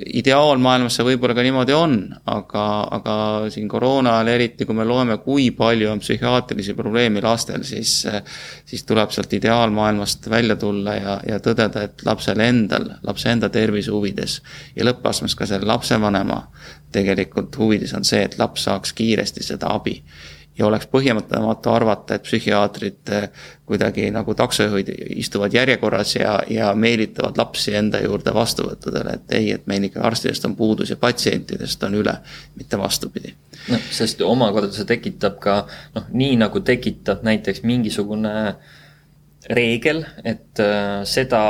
[0.02, 1.94] ideaalmaailmas see võib-olla ka niimoodi on,
[2.32, 2.64] aga,
[2.96, 3.14] aga
[3.54, 8.00] siin koroona ajal eriti, kui me loeme, kui palju on psühhiaatrilisi probleeme lastel, siis
[8.66, 13.94] siis tuleb sealt ideaalmaailmast välja tulla ja, ja tõdeda, et lapsel endal, lapse enda tervise
[13.94, 14.40] huvides
[14.76, 16.42] ja lõppastmes ka selle lapsevanema
[16.92, 20.00] tegelikult huvides on see, et laps saaks kiiresti seda abi
[20.58, 23.28] ja oleks põhjendamatu arvata, et psühhiaatrid eh,
[23.66, 29.66] kuidagi nagu taksojuhid istuvad järjekorras ja, ja meelitavad lapsi enda juurde vastuvõttudele, et ei, et
[29.66, 32.14] meil ikka arstidest on puudus ja patsientidest on üle,
[32.56, 33.34] mitte vastupidi.
[33.70, 35.62] noh, sest omakorda see tekitab ka
[35.94, 38.80] noh, nii nagu tekitab näiteks mingisugune äh,
[39.50, 41.40] reegel, et äh, seda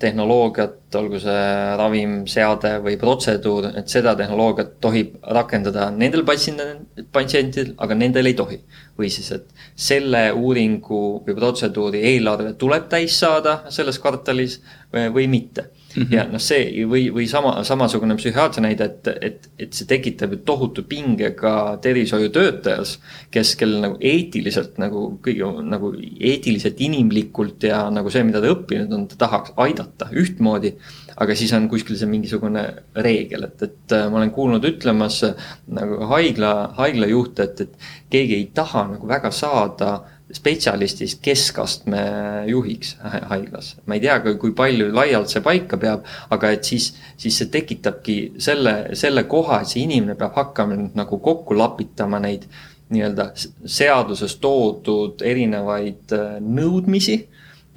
[0.00, 1.44] tehnoloogiat, olgu see
[1.78, 8.60] ravim, seade või protseduur, et seda tehnoloogiat tohib rakendada nendel patsientidel, aga nendel ei tohi.
[9.00, 9.46] või siis, et
[9.80, 14.58] selle uuringu või protseduuri eelarve tuleb täis saada selles kvartalis
[14.92, 16.14] või, või mitte Mm -hmm.
[16.14, 20.38] ja noh, see või, või sama, samasugune psühhiaatri näide, et, et, et see tekitab ju
[20.46, 22.98] tohutu pinge ka tervishoiutöötajas,
[23.30, 28.94] kes, kellel nagu eetiliselt nagu kõige nagu eetiliselt, inimlikult ja nagu see, mida ta õppinud
[28.94, 30.74] on, ta tahaks aidata ühtmoodi.
[31.20, 32.62] aga siis on kuskil see mingisugune
[32.94, 35.20] reegel, et, et ma olen kuulnud ütlemas
[35.66, 40.00] nagu haigla, haiglajuhte, et, et keegi ei taha nagu väga saada
[40.32, 42.00] spetsialistist keskastme
[42.46, 42.96] juhiks
[43.30, 43.74] haiglas.
[43.86, 48.18] ma ei tea, kui palju laialt see paika peab, aga et siis, siis see tekitabki
[48.38, 52.46] selle, selle koha, et see inimene peab hakkama nüüd nagu kokku lapitama neid
[52.90, 53.30] nii-öelda
[53.64, 57.20] seaduses toodud erinevaid äh, nõudmisi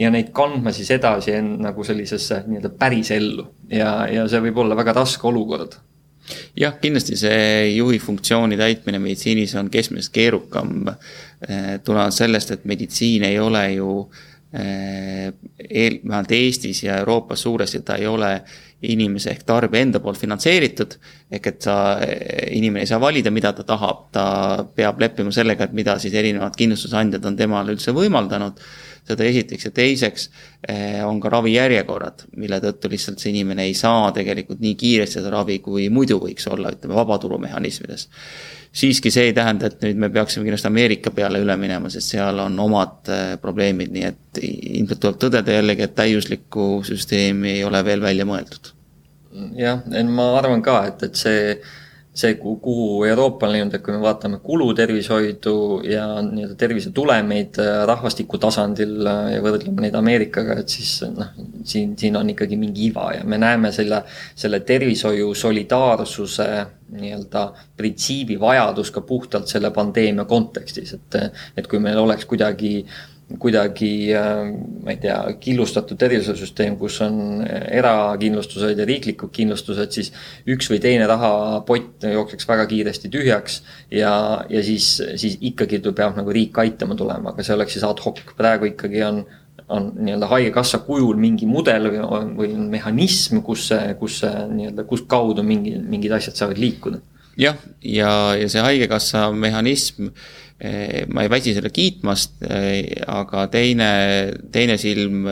[0.01, 4.95] ja neid kandma siis edasi nagu sellisesse nii-öelda pärisellu ja, ja see võib olla väga
[4.97, 5.77] raske olukord
[6.55, 10.87] jah, kindlasti see juhi funktsiooni täitmine meditsiinis on keskmisest keerukam
[11.43, 13.87] Eh, tulenevalt sellest, et meditsiin ei ole ju
[14.53, 18.29] eh, eel, vähemalt Eestis ja Euroopas suuresti ta ei ole
[18.87, 20.95] inimese ehk tarbija enda poolt finantseeritud.
[21.31, 24.25] ehk et sa, eh, inimene ei saa valida, mida ta tahab, ta
[24.75, 28.63] peab leppima sellega, et mida siis erinevad kindlustusandjad on temale üldse võimaldanud.
[29.07, 30.29] Seda esiteks ja teiseks
[31.03, 35.57] on ka ravijärjekorrad, mille tõttu lihtsalt see inimene ei saa tegelikult nii kiiresti seda ravi,
[35.59, 38.07] kui muidu võiks olla, ütleme vabaturumehhanismides
[38.73, 42.39] siiski see ei tähenda, et nüüd me peaksime kindlasti Ameerika peale üle minema, sest seal
[42.41, 47.83] on omad äh, probleemid, nii et ilmselt tuleb tõdeda jällegi, et täiuslikku süsteemi ei ole
[47.85, 48.73] veel välja mõeldud.
[49.57, 51.55] jah, ma arvan ka, et, et see
[52.13, 55.55] see, kuhu Euroopa on läinud, et kui me vaatame kulutervishoidu
[55.89, 61.31] ja nii-öelda tervisetulemeid äh, rahvastiku tasandil äh, ja võrdleme neid Ameerikaga, et siis noh,
[61.65, 64.03] siin, siin on ikkagi mingi iva ja me näeme selle,
[64.35, 66.49] selle tervishoiu solidaarsuse
[66.93, 67.47] nii-öelda
[67.77, 71.17] printsiibi vajadus ka puhtalt selle pandeemia kontekstis, et,
[71.57, 74.51] et kui meil oleks kuidagi äh, kuidagi, äh,
[74.83, 80.11] ma ei tea, killustatud tervishoiusüsteem, kus on erakindlustused ja riiklikud kindlustused, siis
[80.49, 84.13] üks või teine rahapott jookseks väga kiiresti tühjaks ja,
[84.49, 88.21] ja siis, siis ikkagi peab nagu riik aitama tulema, aga see oleks siis ad hoc,
[88.37, 89.23] praegu ikkagi on
[89.73, 92.01] on nii-öelda haigekassa kujul mingi mudel või,
[92.35, 96.99] või mehhanism, kus kus nii-öelda, kus kaudu mingi, mingid asjad saavad liikuda.
[97.39, 100.42] jah, ja, ja see haigekassa mehhanism äh,
[101.11, 103.87] ma ei väsi seda kiitmast, eh, aga teine,
[104.53, 105.25] teine silm,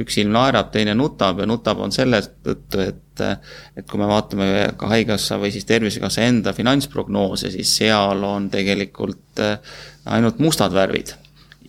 [0.00, 4.46] üks silm naerab, teine nutab ja nutab on selle tõttu, et et kui me vaatame
[4.74, 9.76] ka Haigekassa või siis Tervisekassa enda finantsprognoose, siis seal on tegelikult eh,
[10.10, 11.14] ainult mustad värvid.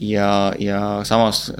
[0.01, 1.51] ja, ja samas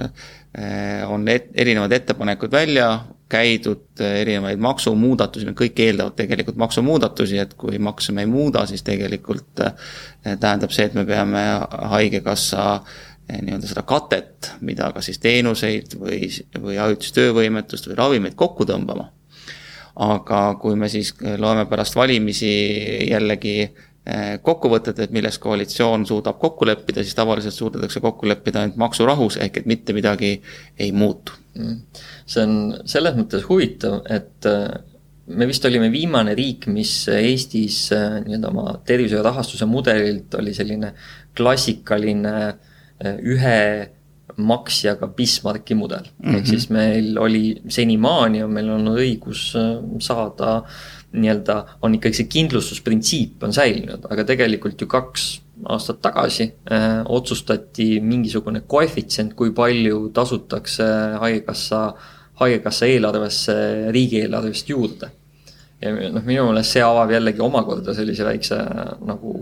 [1.06, 2.88] on et, erinevad ettepanekud välja
[3.28, 8.86] käidud, erinevaid maksumuudatusi, need kõik eeldavad tegelikult maksumuudatusi, et kui makse me ei muuda, siis
[8.86, 9.90] tegelikult eh,
[10.38, 11.42] tähendab see, et me peame
[11.94, 16.30] Haigekassa eh, nii-öelda seda katet, mida kas siis teenuseid või,
[16.62, 19.10] või ajutist töövõimetust või ravimeid kokku tõmbama.
[19.96, 22.50] aga kui me siis loeme pärast valimisi
[23.10, 23.72] jällegi
[24.06, 29.34] Eh, kokkuvõtted, et milles koalitsioon suudab kokku leppida, siis tavaliselt suudetakse kokku leppida ainult maksurahus,
[29.42, 30.36] ehk et mitte midagi
[30.78, 31.34] ei muutu.
[31.56, 31.80] Mm.
[32.28, 32.52] see on
[32.84, 34.76] selles mõttes huvitav, et eh,
[35.26, 40.92] me vist olime viimane riik, mis Eestis eh, nii-öelda oma tervishoiu rahastuse mudelilt oli selline
[41.34, 42.36] klassikaline
[43.02, 43.58] ühe
[44.36, 46.24] maksjaga Bismarcki mudel mm.
[46.24, 46.36] -hmm.
[46.36, 46.50] ehk mhm.
[46.50, 49.48] siis meil oli senimaani on meil olnud õigus
[50.04, 50.76] saada äh,
[51.16, 55.26] nii-öelda on ikkagi see kindlustusprintsiip on säilinud, aga tegelikult ju kaks
[55.72, 60.86] aastat tagasi äh, otsustati mingisugune koefitsient, kui palju tasutakse
[61.22, 61.82] Haigekassa,
[62.42, 63.54] Haigekassa eelarvesse
[63.96, 65.10] riigieelarvest juurde.
[65.80, 68.56] ja noh, minu meelest see avab jällegi omakorda sellise väikse
[69.04, 69.34] nagu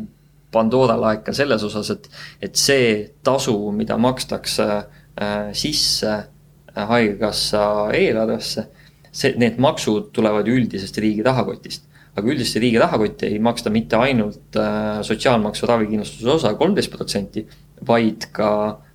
[0.54, 2.06] Pandora laeka selles osas, et,
[2.42, 2.94] et see
[3.26, 7.64] tasu, mida makstakse äh, sisse äh, Haigekassa
[7.96, 8.68] eelarvesse
[9.10, 11.90] see, need maksud tulevad üldisest riigi rahakotist.
[12.14, 17.42] aga üldisesse riigi rahakotti ei maksta mitte ainult äh, sotsiaalmaksu ravikindlustuse osa kolmteist protsenti,
[17.86, 18.93] vaid ka äh,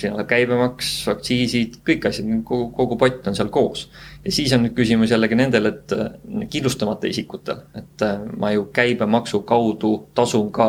[0.00, 3.86] siin on käibemaks, aktsiisid, kõik asjad, kogu, kogu pott on seal koos.
[4.24, 6.10] ja siis on nüüd küsimus jällegi nendel, et äh,
[6.52, 10.68] kindlustamata isikutel, et äh, ma ju käibemaksu kaudu tasun ka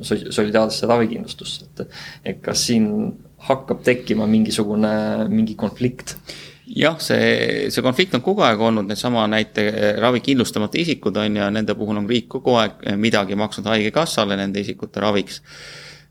[0.00, 2.00] solidaarsesse ravikindlustusse, et.
[2.24, 2.88] et kas siin
[3.44, 4.90] hakkab tekkima mingisugune,
[5.28, 6.16] mingi konflikt
[6.66, 9.68] jah, see, see konflikt on kogu aeg olnud, needsama näite
[10.00, 14.64] ravi kindlustamata isikud on ja nende puhul on riik kogu aeg midagi maksnud Haigekassale nende
[14.64, 15.42] isikute raviks.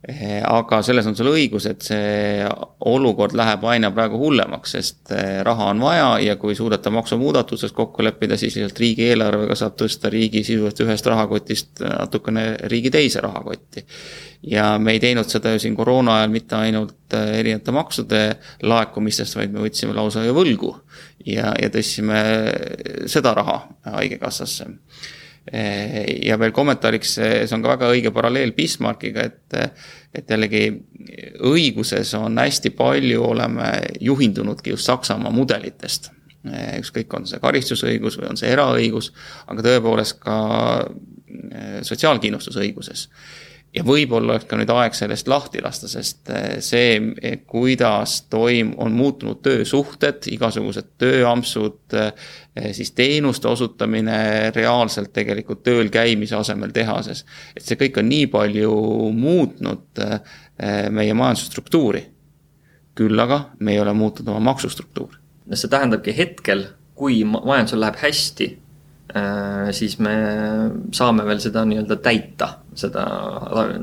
[0.03, 2.43] Aga selles on sul õigus, et see
[2.91, 5.13] olukord läheb aina praegu hullemaks, sest
[5.47, 10.43] raha on vaja ja kui suudeta maksumuudatuses kokku leppida, siis lihtsalt riigieelarvega saab tõsta riigi
[10.43, 13.85] sisuliselt ühest rahakotist natukene riigi teise rahakotti
[14.43, 18.21] ja me ei teinud seda ju siin koroona ajal mitte ainult äh, erinevate maksude
[18.67, 20.73] laekumistest, vaid me võtsime lausa ju võlgu
[21.25, 22.23] ja, ja tõstsime
[23.11, 23.61] seda raha
[23.93, 24.67] Haigekassasse.
[25.51, 29.77] Äh, ja veel kommentaariks, see on ka väga õige paralleel Bismarckiga, et,
[30.15, 30.65] et jällegi
[31.43, 33.69] õiguses on hästi palju, oleme
[34.01, 36.12] juhindunudki just Saksamaa mudelitest.
[36.43, 39.13] Ükskõik, on see karistusõigus või on see eraõigus,
[39.47, 40.34] aga tõepoolest ka
[41.88, 43.06] sotsiaalkindlustusõiguses
[43.73, 48.73] ja võib-olla oleks ka nüüd aeg sellest lahti lasta, sest eh, see, eh, kuidas toim-,
[48.81, 57.25] on muutunud töösuhted, igasugused tööampsud, eh, siis teenuste osutamine reaalselt tegelikult tööl käimise asemel tehases.
[57.55, 58.73] et see kõik on nii palju
[59.13, 60.01] muutnud
[60.93, 62.05] meie majandusstruktuuri.
[62.93, 65.17] küll aga me ei ole muutnud oma maksustruktuuri.
[65.47, 68.62] no see tähendabki hetkel, kui majandusel läheb hästi
[69.71, 70.13] siis me
[70.95, 73.03] saame veel seda nii-öelda täita, seda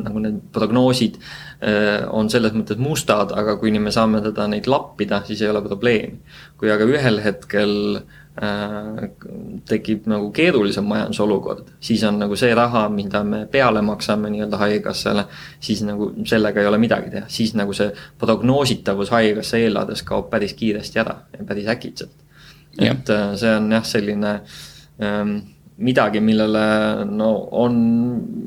[0.01, 5.21] nagu need prognoosid äh, on selles mõttes mustad, aga kuni me saame teda neid lappida,
[5.27, 6.19] siis ei ole probleemi.
[6.59, 9.05] kui aga ühel hetkel äh,
[9.69, 15.27] tekib nagu keerulisem majandusolukord, siis on nagu see raha, mida me peale maksame nii-öelda Haigekassale,
[15.61, 20.57] siis nagu sellega ei ole midagi teha, siis nagu see prognoositavus Haigekassa eelarves kaob päris
[20.59, 22.19] kiiresti ära ja päris äkitselt.
[22.81, 24.59] et see on jah, selline äh,
[25.81, 26.63] midagi, millele
[27.09, 27.77] no on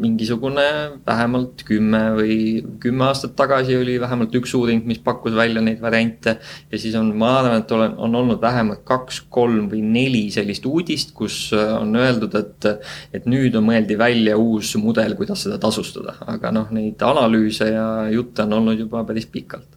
[0.03, 0.65] mingisugune
[1.05, 2.35] vähemalt kümme või
[2.81, 6.37] kümme aastat tagasi oli vähemalt üks uuring, mis pakkus välja neid variante.
[6.71, 10.65] ja siis on, ma arvan, et olen, on olnud vähemalt kaks, kolm või neli sellist
[10.69, 12.69] uudist, kus äh, on öeldud, et.
[13.13, 17.87] et nüüd on mõeldi välja uus mudel, kuidas seda tasustada, aga noh, neid analüüse ja
[18.13, 19.69] jutte on olnud juba päris pikalt.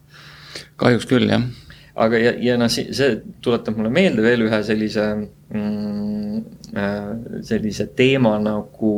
[0.77, 1.45] kahjuks küll, jah
[1.97, 3.09] aga, ja, ja noh, see
[3.43, 6.39] tuletab mulle meelde veel ühe sellise mm,,
[6.77, 7.11] äh,
[7.47, 8.93] sellise teema nagu,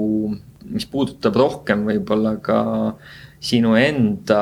[0.70, 2.62] mis puudutab rohkem võib-olla ka
[3.40, 4.42] sinu enda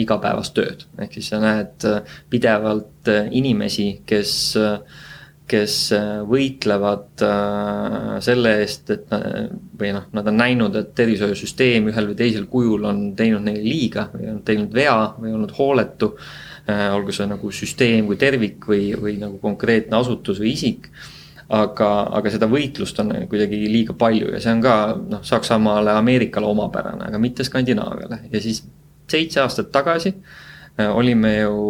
[0.00, 0.86] igapäevast tööd.
[0.96, 1.84] ehk siis sa näed
[2.32, 4.32] pidevalt inimesi, kes,
[5.46, 5.76] kes
[6.30, 9.12] võitlevad äh, selle eest, et
[9.76, 14.08] või noh, nad on näinud, et tervishoiusüsteem ühel või teisel kujul on teinud neile liiga
[14.14, 18.88] või on teinud vea või olnud hooletu Äh, olgu see nagu süsteem kui tervik või,
[18.98, 20.90] või nagu konkreetne asutus või isik.
[21.46, 26.46] aga, aga seda võitlust on kuidagi liiga palju ja see on ka noh, Saksamaale, Ameerikale
[26.46, 28.64] omapärane, aga mitte Skandinaaviale ja siis
[29.06, 31.60] seitse aastat tagasi äh, olime ju,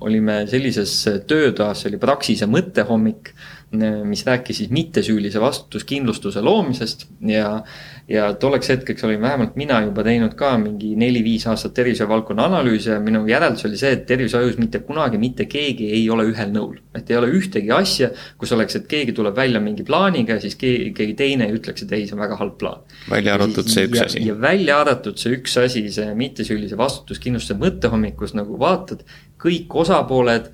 [0.00, 0.94] olime sellises
[1.28, 7.62] töötoas, see oli Praxise mõttehommik, äh, mis rääkis siis mittesüülise vastutuskindlustuse loomisest ja
[8.08, 13.00] ja tolleks hetkeks olin vähemalt mina juba teinud ka mingi neli-viis aastat tervishoiuvaldkonna analüüse ja
[13.00, 16.80] minu järeldus oli see, et tervishoius mitte kunagi mitte keegi ei ole ühel nõul.
[16.94, 20.58] et ei ole ühtegi asja, kus oleks, et keegi tuleb välja mingi plaaniga ja siis
[20.60, 22.82] keegi, keegi teine ütleks, et ei, see on väga halb plaan.
[23.10, 24.24] välja arvatud see üks ja, asi.
[24.26, 29.06] ja välja arvatud see üks asi, see mittesüülise vastutuskindlustuse mõttehommikus nagu vaatad,
[29.42, 30.50] kõik osapooled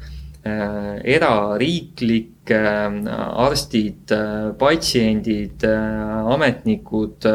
[1.17, 4.13] erariiklik, arstid,
[4.59, 5.65] patsiendid,
[6.35, 7.29] ametnikud,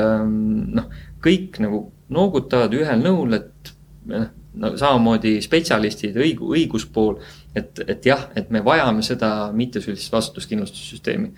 [0.77, 1.83] noh, kõik nagu
[2.13, 3.73] noogutavad ühel nõul, et
[4.09, 7.17] noh, no samamoodi spetsialistid, õigu-, õiguspool,
[7.57, 11.31] et, et jah, et me vajame seda mittesüülist vastutuskindlustussüsteemi.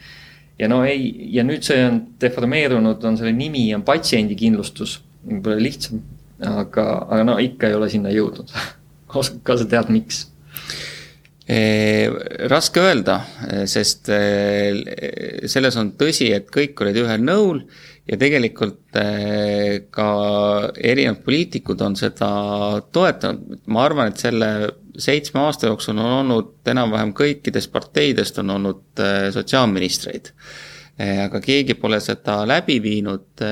[0.60, 6.04] Ja no ei, ja nüüd see on deformeerunud, on selle nimi on patsiendikindlustus, võib-olla lihtsam,
[6.40, 8.52] aga, aga no ikka ei ole sinna jõudnud.
[9.20, 10.26] Oskad ka sa tead, miks?
[11.46, 13.20] Raske öelda,
[13.70, 17.60] sest selles on tõsi, et kõik olid ühel nõul
[18.10, 18.98] ja tegelikult
[19.94, 20.08] ka
[20.74, 22.32] erinevad poliitikud on seda
[22.90, 24.50] toetanud, ma arvan, et selle
[24.98, 30.32] seitsme aasta jooksul on olnud enam-vähem kõikidest parteidest on olnud sotsiaalministreid.
[30.98, 33.44] aga keegi pole seda läbi viinud,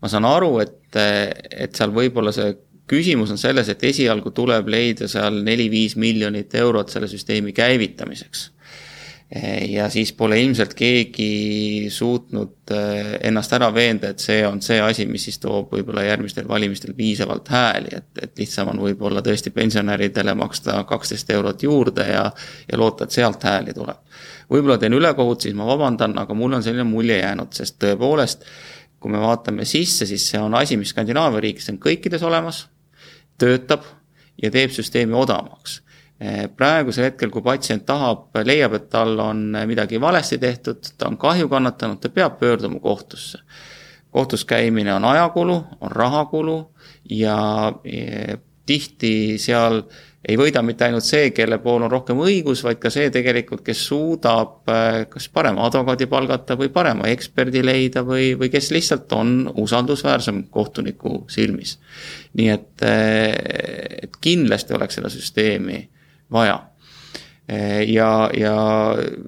[0.00, 2.54] ma saan aru, et, et seal võib-olla see
[2.88, 8.52] küsimus on selles, et esialgu tuleb leida seal neli-viis miljonit eurot selle süsteemi käivitamiseks.
[9.68, 15.04] ja siis pole ilmselt keegi suutnud eh, ennast ära veenda, et see on see asi,
[15.04, 20.32] mis siis toob võib-olla järgmistel valimistel piisavalt hääli, et, et lihtsam on võib-olla tõesti pensionäridele
[20.34, 22.24] maksta kaksteist eurot juurde ja,
[22.72, 24.00] ja loota, et sealt hääli tuleb.
[24.48, 28.48] võib-olla teen ülekohut, siis ma vabandan, aga mul on selline mulje jäänud, sest tõepoolest
[28.98, 32.64] kui me vaatame sisse, siis see on asi, mis Skandinaavia riikides on kõikides olemas
[33.38, 33.86] töötab
[34.42, 35.82] ja teeb süsteemi odavamaks.
[36.56, 41.48] praegusel hetkel, kui patsient tahab, leiab, et tal on midagi valesti tehtud, ta on kahju
[41.48, 43.38] kannatanud, ta peab pöörduma kohtusse.
[44.10, 46.74] kohtus käimine on ajakulu, on rahakulu
[47.10, 47.72] ja
[48.66, 49.82] tihti seal
[50.24, 53.84] ei võida mitte ainult see, kelle pool on rohkem õigus, vaid ka see tegelikult, kes
[53.90, 59.36] suudab äh, kas parema advokaadi palgata või parema eksperdi leida või, või kes lihtsalt on
[59.62, 61.78] usaldusväärsem kohtuniku silmis.
[62.34, 63.36] nii et, äh,
[64.02, 65.84] et kindlasti oleks seda süsteemi
[66.32, 66.58] vaja
[67.86, 68.54] ja, ja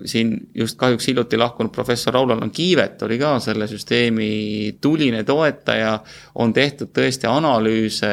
[0.05, 5.95] siin just kahjuks hiljuti lahkunud professor Raular Kiivet oli ka selle süsteemi tuline toetaja,
[6.35, 8.11] on tehtud tõesti analüüse,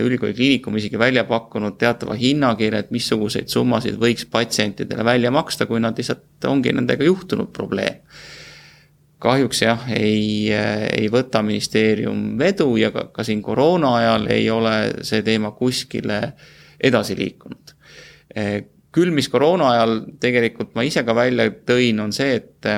[0.00, 5.82] ülikooli kliinikum isegi välja pakkunud teatava hinnakirja, et missuguseid summasid võiks patsientidele välja maksta, kui
[5.82, 8.04] nad lihtsalt ongi nendega juhtunud probleem.
[9.24, 14.76] Kahjuks jah, ei, ei võta ministeerium vedu ja ka, ka siin koroona ajal ei ole
[15.02, 16.20] see teema kuskile
[16.84, 17.74] edasi liikunud
[18.94, 22.74] küll, mis koroona ajal tegelikult ma ise ka välja tõin, on see, et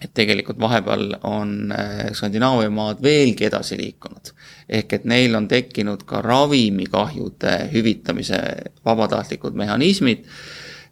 [0.00, 4.32] et tegelikult vahepeal on äh, Skandinaavia maad veelgi edasi liikunud.
[4.68, 8.38] ehk et neil on tekkinud ka ravimikahjude hüvitamise
[8.86, 10.24] vabatahtlikud mehhanismid,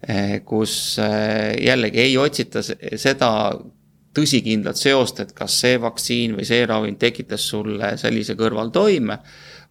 [0.09, 3.31] äh, kus äh, jällegi ei otsita seda
[4.19, 9.19] tõsikindlat seost, et kas see vaktsiin või see ravim tekitas sulle sellise kõrvaltoime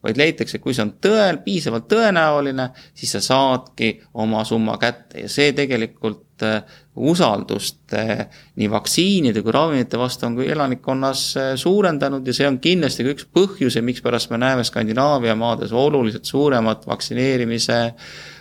[0.08, 3.94] vaid leitakse, kui see on tõe, piisavalt tõenäoline, siis sa saadki
[4.24, 5.26] oma summa kätte.
[5.26, 8.24] Ja see tegelikult äh, usaldust äh,
[8.60, 13.14] nii vaktsiinide kui ravimite vastu on ka elanikkonnas äh, suurendanud ja see on kindlasti ka
[13.16, 17.82] üks põhjusi, mikspärast me näeme Skandinaavia maades oluliselt suuremat vaktsineerimise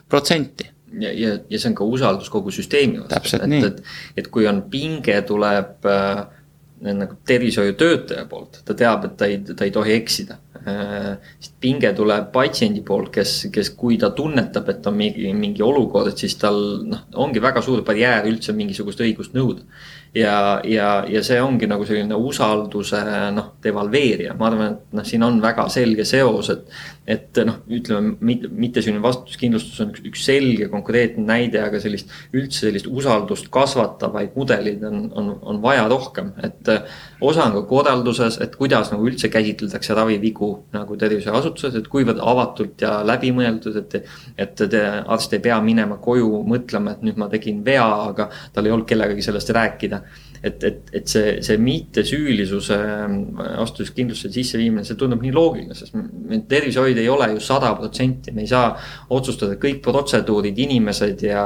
[0.09, 0.71] protsenti.
[0.97, 3.83] Ja, ja, ja see on ka usaldus kogu süsteemi vastu, et, et,
[4.23, 6.25] et kui on pinge, tuleb äh,
[6.87, 12.33] nagu tervishoiutöötaja poolt, ta teab, et ta ei, ta ei tohi eksida sest pinge tuleb
[12.35, 16.59] patsiendi poolt, kes, kes, kui ta tunnetab, et on mingi, mingi olukord, et siis tal
[16.91, 19.63] noh, ongi väga suur barjäär üldse mingisugust õigust nõuda
[20.17, 23.01] ja, ja, ja see ongi nagu selline usalduse
[23.37, 26.79] noh, devalveerija, ma arvan, et noh, siin on väga selge seos, et.
[27.07, 32.11] Et noh, ütleme mitte, mitte selline vastutuskindlustus on üks, üks selge konkreetne näide, aga sellist
[32.35, 36.73] üldse sellist usaldust kasvatavaid mudeleid on, on, on vaja rohkem, et.
[37.21, 42.83] osa on ka korralduses, et kuidas nagu üldse käsitletakse ravivigu nagu tervishoiuasutuses, et kuivõrd avatult
[42.83, 43.99] ja läbimõeldud, et.
[44.37, 44.67] et
[45.07, 48.89] arst ei pea minema koju mõtlema, et nüüd ma tegin vea, aga tal ei olnud
[48.89, 50.03] kellegagi sellest rääkida
[50.43, 52.79] et, et, et see, see mittesüülisuse
[53.37, 55.97] vastutuskindlustuse sisseviimine, see tundub nii loogiline, sest
[56.51, 58.71] tervishoid ei ole ju sada protsenti, me ei saa
[59.17, 61.45] otsustada kõik protseduurid, inimesed ja,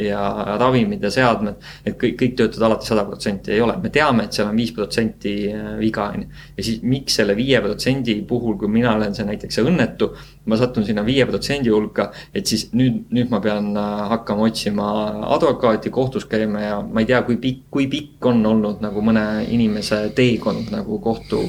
[0.00, 0.22] ja
[0.60, 1.62] ravimid ja seadmed.
[1.84, 4.72] et kõik, kõik töötavad alati sada protsenti, ei ole, me teame, et seal on viis
[4.76, 6.42] protsenti äh, viga, on ju.
[6.56, 10.12] ja siis miks selle viie protsendi puhul, kui mina olen see näiteks see õnnetu,
[10.46, 14.88] ma satun sinna viie protsendi hulka, et siis nüüd, nüüd ma pean äh, hakkama otsima
[15.36, 19.26] advokaati, kohtus käima ja ma ei tea, kui pikk, kui pikk on olnud nagu mõne
[19.52, 21.42] inimese teekond nagu kohtu,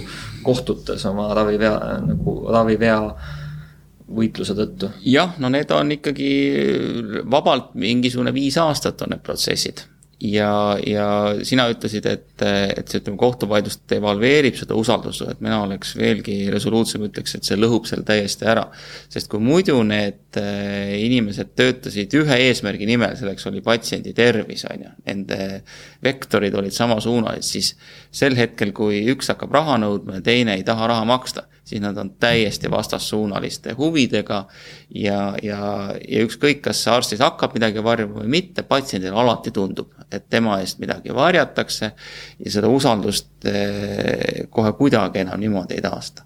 [0.45, 1.75] kohtutes oma ravivea,
[2.05, 3.01] nagu ravivea
[4.07, 4.89] võitluse tõttu?
[5.05, 6.31] jah, no need on ikkagi
[7.29, 9.85] vabalt mingisugune viis aastat on need protsessid
[10.21, 11.07] ja, ja
[11.45, 17.37] sina ütlesid, et, et see, ütleme, kohtuvaidlus devalveerib seda usaldussuhet, mina oleks veelgi resoluutsem, ütleks,
[17.37, 18.65] et see lõhub selle täiesti ära.
[19.13, 24.87] sest kui muidu need äh, inimesed töötasid ühe eesmärgi nimel, selleks oli patsiendi tervis, on
[24.87, 25.61] ju, nende
[26.03, 27.75] vektorid olid samasuunalised, siis
[28.11, 31.97] sel hetkel, kui üks hakkab raha nõudma ja teine ei taha raha maksta, siis nad
[31.97, 34.45] on täiesti vastassuunaliste huvidega
[34.95, 35.59] ja, ja,
[36.07, 40.79] ja ükskõik, kas arstid hakkab midagi varjama või mitte, patsiendile alati tundub, et tema eest
[40.79, 41.89] midagi varjatakse
[42.45, 46.23] ja seda usaldust eh, kohe kuidagi enam niimoodi ei taasta.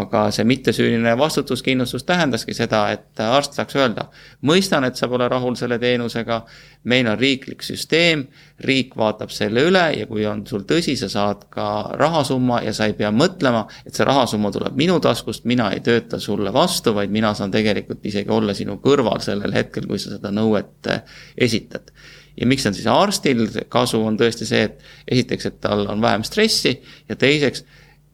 [0.00, 4.08] aga see mittesüüline vastutuskindlustus tähendaski seda, et arst saaks öelda,
[4.42, 6.42] mõistan, et sa pole rahul selle teenusega,
[6.88, 8.24] meil on riiklik süsteem,
[8.64, 11.68] riik vaatab selle üle ja kui on sul tõsi, sa saad ka
[12.00, 16.20] rahasumma ja sa ei pea mõtlema, et see rahasumma tuleb minu taskust, mina ei tööta
[16.22, 20.32] sulle vastu, vaid mina saan tegelikult isegi olla sinu kõrval sellel hetkel, kui sa seda
[20.34, 21.18] nõuet eh,
[21.48, 21.92] esitad.
[22.38, 23.46] Ja miks on siis arstil?
[23.70, 26.76] Kasu, on tõesti see, et esiteks, et tal on vähem stressi
[27.08, 27.64] ja teiseks,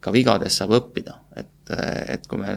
[0.04, 1.72] ka vigadest saab õppida, et,
[2.12, 2.56] et kui me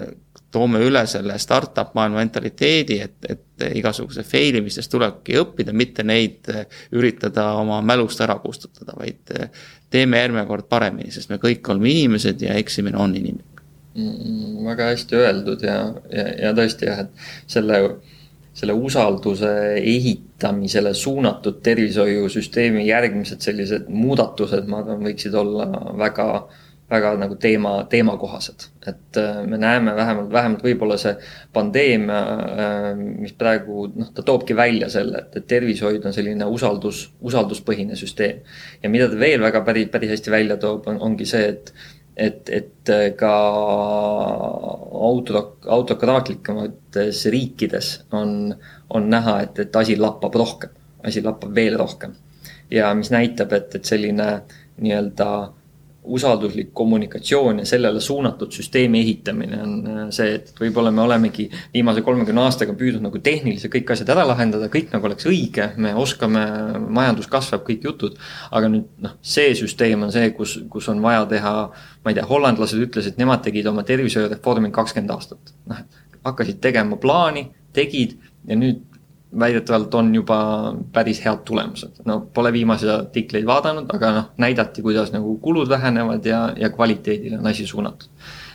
[0.52, 6.48] toome üle selle startup maailma mentaliteedi, et, et igasuguse fail imistest tulebki õppida, mitte neid
[6.96, 9.34] üritada oma mälust ära kustutada, vaid
[9.92, 13.64] teeme järgmine kord paremini, sest me kõik oleme inimesed ja eksimine on inimlik
[13.96, 14.62] mm,.
[14.68, 15.80] väga hästi öeldud ja,
[16.14, 17.82] ja, ja tõesti jah, et selle
[18.58, 25.68] selle usalduse ehitamisele suunatud tervishoiusüsteemi järgmised sellised muudatused, ma arvan, võiksid olla
[26.00, 26.28] väga,
[26.90, 28.70] väga nagu teema, teemakohased.
[28.88, 31.18] et äh, me näeme vähemalt, vähemalt võib-olla see
[31.54, 32.20] pandeemia,
[32.64, 38.00] äh, mis praegu noh, ta toobki välja selle, et, et tervishoid on selline usaldus, usalduspõhine
[38.00, 38.40] süsteem.
[38.84, 41.74] ja mida ta veel väga päris, päris hästi välja toob, on, ongi see, et
[42.18, 43.34] et, et ka
[45.06, 48.56] auto, autokraatlikumates riikides on,
[48.90, 50.72] on näha, et, et asi lappab rohkem,
[51.06, 52.16] asi lappab veel rohkem.
[52.72, 54.32] ja mis näitab, et, et selline
[54.82, 55.28] nii-öelda
[56.08, 62.04] usalduslik kommunikatsioon ja sellele suunatud süsteemi ehitamine on äh, see, et võib-olla me olemegi viimase
[62.06, 66.46] kolmekümne aastaga püüdnud nagu tehniliselt kõik asjad ära lahendada, kõik nagu oleks õige, me oskame,
[67.00, 68.18] majandus kasvab, kõik jutud.
[68.52, 71.54] aga nüüd noh, see süsteem on see, kus, kus on vaja teha,
[72.04, 75.56] ma ei tea, hollandlased ütlesid, nemad tegid oma tervishoiureformi kakskümmend aastat.
[75.68, 75.86] noh,
[76.28, 78.84] hakkasid tegema plaani, tegid ja nüüd
[79.40, 80.40] väidetavalt on juba
[80.94, 82.02] päris head tulemused.
[82.06, 87.40] no pole viimaseid artikleid vaadanud, aga noh, näidati, kuidas nagu kulud vähenevad ja, ja kvaliteedile
[87.40, 88.10] on asi suunatud.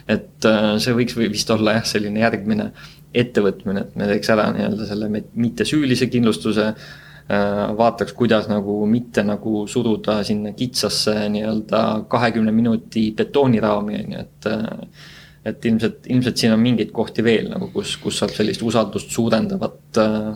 [0.09, 2.72] et äh, see võiks või vist olla jah, selline järgmine
[3.14, 9.66] ettevõtmine, et me teeks ära nii-öelda selle mittesüülise kindlustuse äh, vaataks, kuidas nagu mitte nagu
[9.68, 15.11] suruda sinna kitsasse nii-öelda kahekümne minuti betooniraami, on ju, et äh,
[15.45, 19.99] et ilmselt, ilmselt siin on mingeid kohti veel nagu, kus, kus saab sellist usaldust suurendavat
[19.99, 20.28] äh,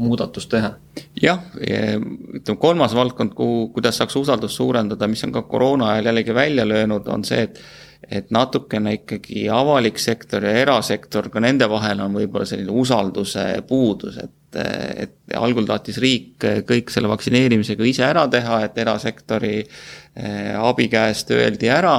[0.00, 0.72] muudatust teha?
[1.20, 6.34] jah, ütleme kolmas valdkond, kuhu, kuidas saaks usaldust suurendada, mis on ka koroona ajal jällegi
[6.34, 7.62] välja löönud, on see, et
[8.08, 14.16] et natukene ikkagi avalik sektor ja erasektor, ka nende vahel on võib-olla selline usalduse puudus,
[14.22, 14.58] et,
[15.04, 21.30] et algul tahtis riik kõik selle vaktsineerimisega ise ära teha, et erasektori eh, abi käest
[21.36, 21.98] öeldi ära,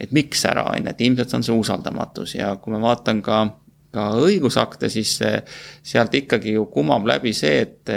[0.00, 3.42] et miks ära, on ju, et ilmselt on see usaldamatus ja kui ma vaatan ka
[3.94, 7.90] ka õigusakte, siis sealt ikkagi ju kumab läbi see, et,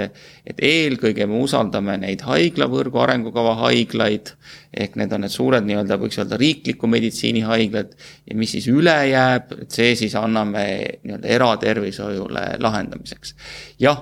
[0.50, 4.34] et eelkõige me usaldame neid haiglavõrgu arengukava haiglaid,
[4.74, 7.94] ehk need on need suured nii-öelda, võiks öelda riikliku meditsiini haiglad,
[8.26, 10.66] ja mis siis üle jääb, et see siis anname
[11.04, 13.36] nii-öelda eratervishoiule lahendamiseks.
[13.84, 14.02] jah,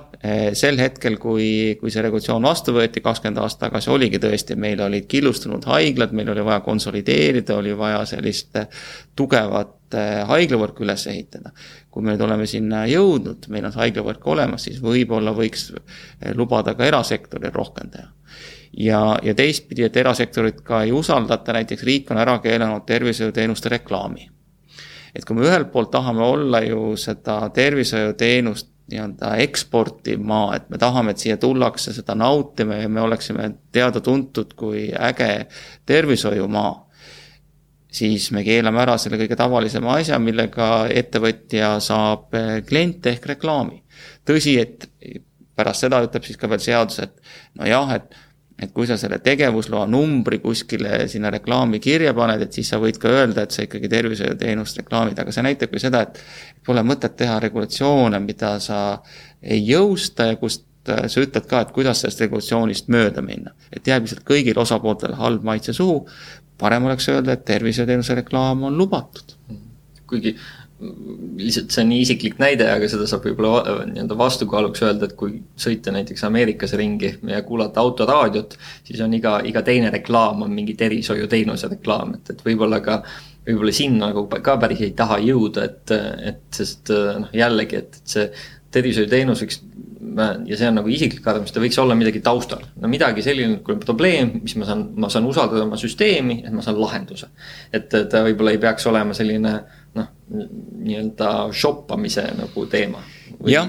[0.54, 5.08] sel hetkel, kui, kui see regulatsioon vastu võeti kakskümmend aastat tagasi, oligi tõesti, meil olid
[5.10, 8.54] killustunud haiglad, meil oli vaja konsolideerida, oli vaja sellist
[9.18, 9.96] tugevat
[10.30, 11.50] haiglavõrku üles ehitada
[11.92, 16.32] kui me nüüd oleme sinna jõudnud, meil on see haiglavõrk olemas, siis võib-olla võiks eh,
[16.38, 18.08] lubada ka erasektoril rohkem teha.
[18.80, 24.30] ja, ja teistpidi, et erasektorit ka ei usaldata, näiteks riik on ära keelanud tervishoiuteenuste reklaami.
[25.14, 30.78] et kui me ühelt poolt tahame olla ju seda tervishoiuteenust nii-öelda eksportiv maa, et me
[30.78, 35.46] tahame, et siia tullakse seda nautima ja me oleksime teada-tuntud kui äge
[35.86, 36.72] tervishoiumaa
[37.92, 43.82] siis me keelame ära selle kõige tavalisema asja, millega ettevõtja saab eh, kliente ehk reklaami.
[44.26, 44.88] tõsi, et
[45.56, 47.16] pärast seda ütleb siis ka veel seadus, et
[47.60, 48.16] nojah, et
[48.62, 52.98] et kui sa selle tegevusloa numbri kuskile sinna reklaami kirja paned, et siis sa võid
[53.02, 56.20] ka öelda, et sa ikkagi tervishoiuteenust reklaamid, aga see näitab ju seda, et
[56.66, 58.82] pole mõtet teha regulatsioone, mida sa
[59.42, 63.52] ei jõusta ja kust sa ütled ka, et kuidas sellest regulatsioonist mööda minna.
[63.72, 66.06] et jääb lihtsalt kõigile osapooltele halb maitse suhu,
[66.58, 69.36] parem oleks öelda, et tervishoiuteenuse reklaam on lubatud.
[70.06, 70.36] kuigi
[71.38, 75.36] lihtsalt see on nii isiklik näide, aga seda saab võib-olla nii-öelda vastukaaluks öelda, et kui
[75.64, 78.56] sõita näiteks Ameerikas ringi ja kuulata autoraadiot,
[78.88, 83.02] siis on iga, iga teine reklaam on mingi tervishoiuteenuse reklaam, et, et võib-olla ka
[83.46, 85.94] võib-olla sinna nagu ka päris ei taha jõuda, et,
[86.32, 88.28] et sest noh, jällegi, et, et see
[88.72, 89.62] tervishoiuteenus võiks
[90.46, 92.64] ja see on nagu isiklik arvamus, ta võiks olla midagi taustal.
[92.80, 96.52] no midagi selline, kui on probleem, mis ma saan, ma saan usaldada oma süsteemi, et
[96.52, 97.28] ma saan lahenduse.
[97.72, 99.54] et ta võib-olla ei peaks olema selline
[99.98, 103.02] noh, nii-öelda shoppamise nagu teema.
[103.48, 103.68] jah,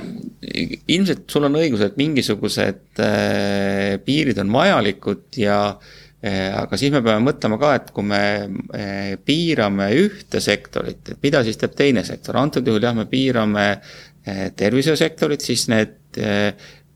[0.92, 7.02] ilmselt sul on õigus, et mingisugused äh, piirid on vajalikud ja äh, aga siis me
[7.06, 12.06] peame mõtlema ka, et kui me äh, piirame ühte sektorit, et mida siis teeb teine
[12.08, 16.54] sektor, antud juhul jah, me piirame äh, tervishoiusektorit, siis need äh,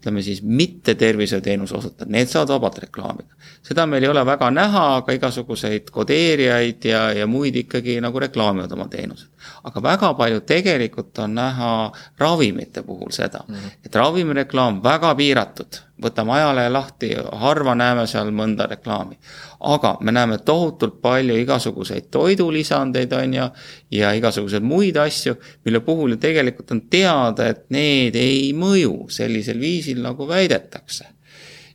[0.07, 3.35] ütleme siis mitte tervishoiuteenuse osutajad, need saavad vabalt reklaamida.
[3.67, 8.71] seda meil ei ole väga näha, aga igasuguseid kodeerijaid ja, ja muid ikkagi nagu reklaamivad
[8.71, 9.27] oma teenused.
[9.63, 11.73] Aga väga palju tegelikult on näha
[12.19, 13.85] ravimite puhul seda mm, -hmm.
[13.85, 17.09] et ravimireklaam väga piiratud võtame ajalehe lahti,
[17.41, 19.17] harva näeme seal mõnda reklaami.
[19.59, 23.49] aga me näeme tohutult palju igasuguseid toidulisandeid, on ju,
[23.91, 25.35] ja igasuguseid muid asju,
[25.65, 31.05] mille puhul ju tegelikult on teada, et need ei mõju sellisel viisil, nagu väidetakse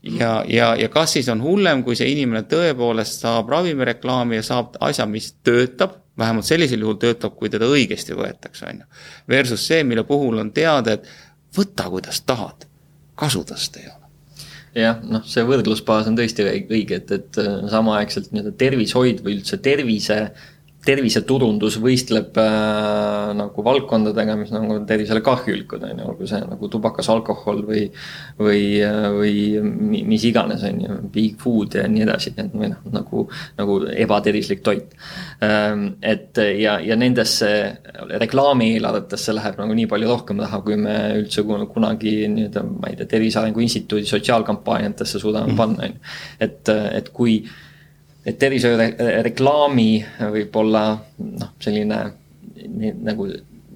[0.02, 4.78] ja, ja, ja kas siis on hullem, kui see inimene tõepoolest saab ravimireklaami ja saab
[4.80, 9.02] asja, mis töötab, vähemalt sellisel juhul töötab, kui teda õigesti võetakse, on ju.
[9.28, 11.08] Versus see, mille puhul on teada, et
[11.56, 12.68] võta, kuidas tahad,
[13.18, 14.02] kasu tast ei ole
[14.76, 19.58] jah, noh, see võrdlusbaas on tõesti õige, et, et äh, samaaegselt nii-öelda tervishoid või üldse
[19.62, 20.18] tervise
[20.82, 27.10] terviseturundus võistleb äh, nagu valdkondadega, mis nagu tervisele kahjulikud, on ju, olgu see nagu tubakas,
[27.12, 27.84] alkohol või
[28.40, 28.64] või,
[29.14, 33.24] või mis iganes, on ju, big food ja nii edasi, et või noh, nagu,
[33.60, 34.96] nagu ebatervislik toit
[35.44, 35.92] ähm,.
[36.02, 37.50] et ja, ja nendesse
[38.18, 43.10] reklaamieelarvetesse läheb nagu nii palju rohkem raha, kui me üldse kunagi nii-öelda, ma ei tea,
[43.12, 46.16] Tervise Arengu Instituudi sotsiaalkampaaniatesse suudame panna, on ju.
[46.42, 47.42] et, et kui
[48.26, 49.88] et tervishoiureklaami
[50.32, 50.82] võib-olla
[51.18, 52.02] noh, selline
[53.02, 53.26] nagu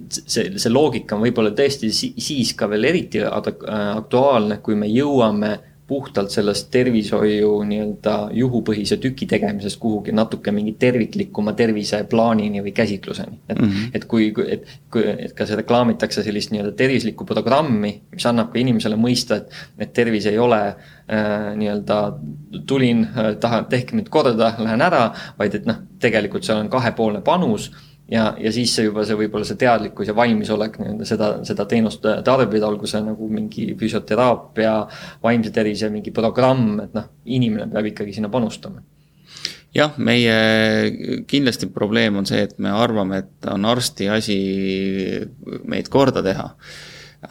[0.09, 5.57] see, see loogika on võib-olla tõesti siis ka veel eriti aktuaalne, kui me jõuame
[5.87, 13.39] puhtalt sellest tervishoiu nii-öelda juhupõhise tüki tegemisest kuhugi natuke mingi terviklikuma terviseplaanini või käsitluseni.
[13.49, 13.91] et mm, -hmm.
[13.95, 18.59] et kui, et, kui, et ka see reklaamitakse sellist nii-öelda tervislikku programmi, mis annab ka
[18.59, 22.01] inimesele mõista, et, et tervis ei ole äh, nii-öelda
[22.66, 27.20] tulin äh,, tahan, tehke mind korda, lähen ära, vaid et noh, tegelikult seal on kahepoolne
[27.20, 27.70] panus
[28.12, 32.04] ja, ja siis see juba see võib-olla see teadlikkus ja valmisolek nii-öelda seda, seda teenust
[32.26, 34.74] tarbida, olgu see nagu mingi füsioteraapia,
[35.24, 38.82] vaimse tervise mingi programm, et noh, inimene peab ikkagi sinna panustama.
[39.76, 44.36] Jah, meie kindlasti probleem on see, et me arvame, et on arsti asi
[45.68, 46.46] meid korda teha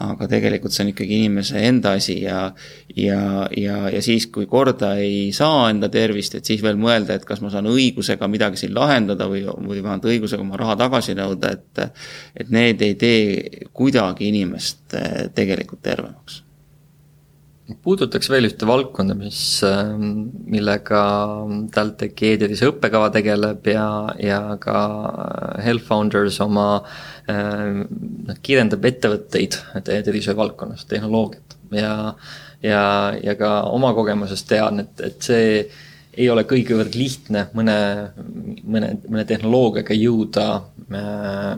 [0.04, 2.40] aga tegelikult see on ikkagi inimese enda asi ja,
[2.96, 3.20] ja,
[3.56, 7.42] ja, ja siis, kui korda ei saa enda tervist, et siis veel mõelda, et kas
[7.44, 11.84] ma saan õigusega midagi siin lahendada või, või vähemalt õigusega oma raha tagasi nõuda, et
[12.36, 16.45] et need ei tee kuidagi inimest eh, tegelikult tervemaks
[17.82, 21.00] puudutaks veel ühte valdkonda, mis, ähm, millega
[21.74, 23.86] TalTechi e-tervise õppekava tegeleb ja,
[24.22, 24.78] ja ka
[25.64, 26.68] Health Founders oma
[27.30, 27.82] äh,
[28.46, 31.58] kirjeldab ettevõtteid e-tervishoiu valdkonnas, tehnoloogiat.
[31.74, 31.92] Ja,
[32.62, 32.84] ja,
[33.18, 35.46] ja ka oma kogemusest tean, et, et see
[36.16, 37.78] ei ole kõigivõrd lihtne mõne,
[38.62, 40.50] mõne, mõne tehnoloogiaga jõuda,
[40.94, 41.48] äh,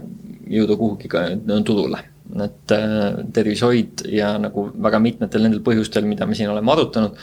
[0.56, 1.28] jõuda kuhugi ka
[1.68, 2.00] turule
[2.36, 7.16] et äh, tervishoid ja nagu väga mitmetel nendel põhjustel, mida me siin oleme arutanud,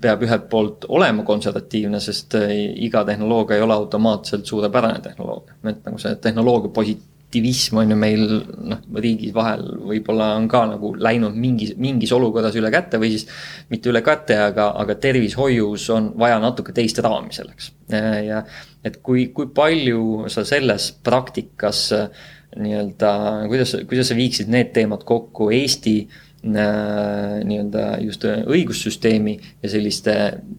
[0.00, 5.56] peab ühelt poolt olema konservatiivne, sest äh, iga tehnoloogia ei ole automaatselt suurepärane tehnoloogia.
[5.68, 8.24] et nagu see tehnoloogia positiivism on ju meil
[8.72, 13.28] noh, riigi vahel võib-olla on ka nagu läinud mingis, mingis olukorras üle käte või siis
[13.68, 17.72] mitte üle käte, aga, aga tervishoius on vaja natuke teist raami selleks.
[17.92, 18.42] ja
[18.84, 22.08] et kui, kui palju sa selles praktikas äh,
[22.56, 23.12] nii-öelda,
[23.48, 30.14] kuidas, kuidas sa viiksid need teemad kokku Eesti äh, nii-öelda just õigussüsteemi ja selliste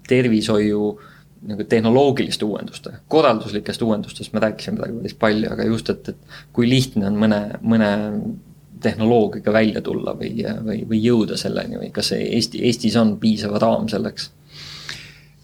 [0.07, 0.91] tervishoiu
[1.49, 6.67] nagu tehnoloogiliste uuenduste, korralduslikest uuendustest me rääkisime praegu päris palju, aga just, et, et kui
[6.69, 7.91] lihtne on mõne, mõne
[8.83, 10.33] tehnoloogiaga välja tulla või,
[10.65, 14.29] või, või jõuda selleni või kas Eesti, Eestis on piisav raam selleks?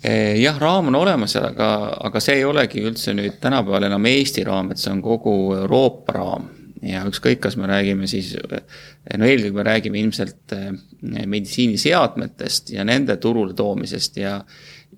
[0.05, 1.69] Eh, jah, raam on olemas, aga,
[2.05, 5.33] aga see ei olegi üldse nüüd tänapäeval enam Eesti raam, et see on kogu
[5.63, 6.51] Euroopa raam.
[6.85, 10.67] ja ükskõik, kas me räägime siis, no eelkõige me räägime ilmselt eh,
[11.01, 14.35] meditsiiniseadmetest ja nende turule toomisest ja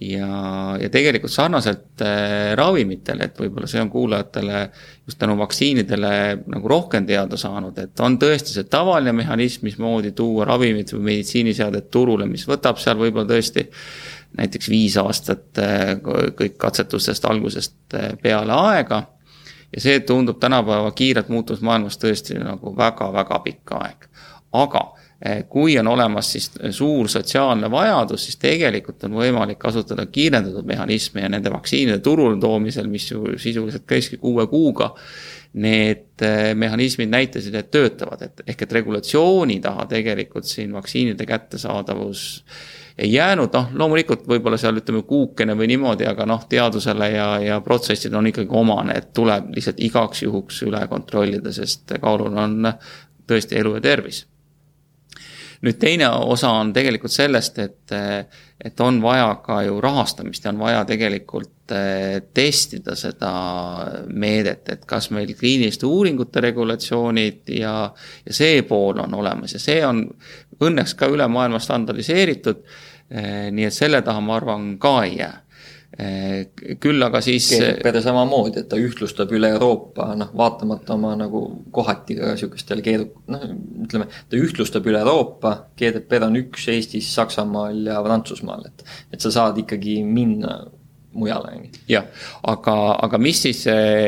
[0.01, 4.59] ja, ja tegelikult sarnaselt äh, ravimitele, et võib-olla see on kuulajatele
[5.07, 6.11] just tänu vaktsiinidele
[6.53, 11.89] nagu rohkem teada saanud, et on tõesti see tavaline mehhanism, mismoodi tuua ravimid või meditsiiniseadet
[11.93, 13.67] turule, mis võtab seal võib-olla tõesti
[14.37, 15.95] näiteks viis aastat äh,
[16.37, 19.03] kõik katsetustest algusest äh, peale aega.
[19.75, 24.07] ja see tundub tänapäeva kiirelt muutuvas maailmas tõesti nagu väga-väga pikk aeg,
[24.55, 24.85] aga
[25.25, 31.23] Eh, kui on olemas siis suur sotsiaalne vajadus, siis tegelikult on võimalik kasutada kiirendatud mehhanisme
[31.23, 34.91] ja nende vaktsiinide turule toomisel, mis ju sisuliselt käiski kuue kuuga.
[35.57, 42.27] Need eh, mehhanismid näitasid, et töötavad, et ehk et regulatsiooni taha tegelikult siin vaktsiinide kättesaadavus
[42.97, 47.59] ei jäänud, noh loomulikult võib-olla seal ütleme kuukene või niimoodi, aga noh, teadusele ja, ja
[47.61, 52.73] protsessid on ikkagi omane, et tuleb lihtsalt igaks juhuks üle kontrollida, sest kaalul on
[53.27, 54.25] tõesti elu ja tervis.
[55.65, 57.93] Nüüd teine osa on tegelikult sellest, et,
[58.61, 63.31] et on vaja ka ju rahastamist ja on vaja tegelikult eh, testida seda
[64.13, 67.73] meedet, et kas meil kliiniliste uuringute regulatsioonid ja,
[68.25, 70.03] ja see pool on olemas ja see on
[70.61, 72.63] õnneks ka üle maailma standardiseeritud.
[73.09, 75.35] Eh, nii et selle taha, ma arvan, ka ei jää
[75.97, 76.49] Eh,
[76.83, 77.47] küll aga siis.
[77.55, 81.41] GDPR samamoodi, et ta ühtlustab üle Euroopa, noh, vaatamata oma nagu
[81.73, 83.45] kohati ka sihukestel keeru-, noh,
[83.85, 85.53] ütleme, ta ühtlustab üle Euroopa.
[85.79, 88.83] GDPR on üks Eestis, Saksamaal ja Prantsusmaal, et,
[89.15, 90.59] et sa saad ikkagi minna
[91.17, 91.81] mujale, on ju.
[91.91, 92.05] jah,
[92.51, 93.63] aga, aga mis siis,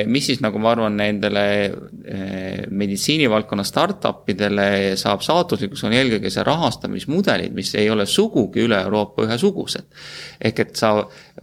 [0.07, 6.45] mis siis nagu ma arvan, nendele eh, meditsiinivaldkonna startup idele saab saatuslikuks, on eelkõige see
[6.47, 9.89] rahastamismudelid, mis ei ole sugugi üle Euroopa ühesugused.
[10.39, 10.93] ehk et sa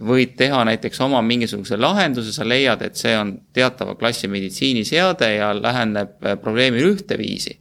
[0.03, 5.53] võid teha näiteks oma mingisuguse lahenduse, sa leiad, et see on teatava klassi meditsiiniseade ja
[5.57, 7.59] läheneb probleemile ühteviisi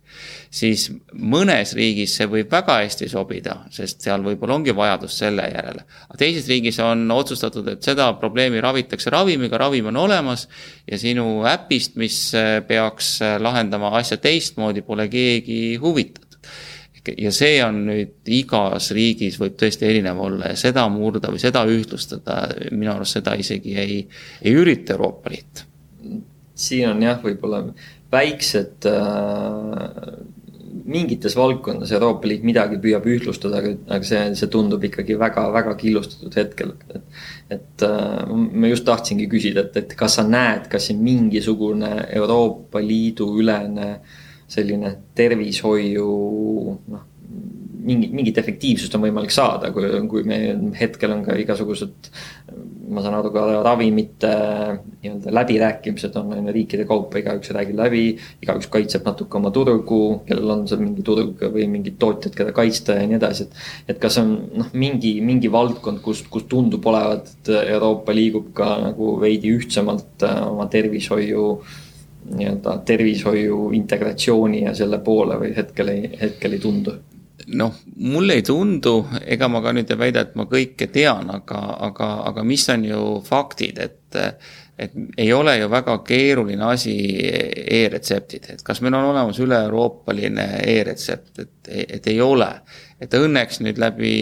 [0.57, 5.85] siis mõnes riigis see võib väga hästi sobida, sest seal võib-olla ongi vajadus selle järele.
[6.09, 10.47] aga teises riigis on otsustatud, et seda probleemi ravitakse ravimiga, ravim on olemas
[10.89, 12.21] ja sinu äpist, mis
[12.69, 16.25] peaks lahendama asja teistmoodi, pole keegi huvitatud
[17.15, 21.63] ja see on nüüd igas riigis võib tõesti erinev olla ja seda murda või seda
[21.71, 24.01] ühtlustada, minu arust seda isegi ei,
[24.43, 25.63] ei ürita Euroopa Liit.
[26.55, 27.63] siin on jah, võib-olla
[28.13, 29.87] väiksed äh,
[30.87, 36.77] mingites valdkondades Euroopa Liit midagi püüab ühtlustada, aga, see, see tundub ikkagi väga-väga killustatud hetkel,
[36.95, 37.19] et.
[37.57, 43.29] et ma just tahtsingi küsida, et, et kas sa näed, kas siin mingisugune Euroopa Liidu
[43.41, 43.91] ülene
[44.51, 46.09] selline tervishoiu
[46.87, 47.05] noh
[47.87, 50.39] mingi, mingit efektiivsust on võimalik saada, kui, kui me
[50.79, 52.11] hetkel on ka igasugused.
[52.87, 54.29] ma saan aru, ka ravimite
[55.03, 58.05] nii-öelda läbirääkimised on on ju riikide kaupa, igaüks räägib läbi.
[58.43, 63.01] igaüks kaitseb natuke oma turgu, kellel on seal mingi turg või mingid tootjad, keda kaitsta
[63.01, 63.65] ja nii edasi, et.
[63.95, 68.77] et kas on noh, mingi, mingi valdkond, kus, kus tundub olevat, et Euroopa liigub ka
[68.83, 71.49] nagu veidi ühtsemalt äh, oma tervishoiu
[72.27, 76.97] nii-öelda tervishoiu integratsiooni ja selle poole või hetkel ei, hetkel ei tundu
[77.55, 81.61] noh, mulle ei tundu, ega ma ka nüüd ei väida, et ma kõike tean, aga,
[81.89, 84.23] aga, aga mis on ju faktid, et
[84.77, 86.93] et ei ole ju väga keeruline asi
[87.79, 92.51] e-retseptid, et kas meil on olemas üle-euroopaline e-retsept, et, et ei ole.
[93.01, 94.13] et õnneks nüüd läbi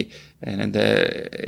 [0.45, 0.83] nende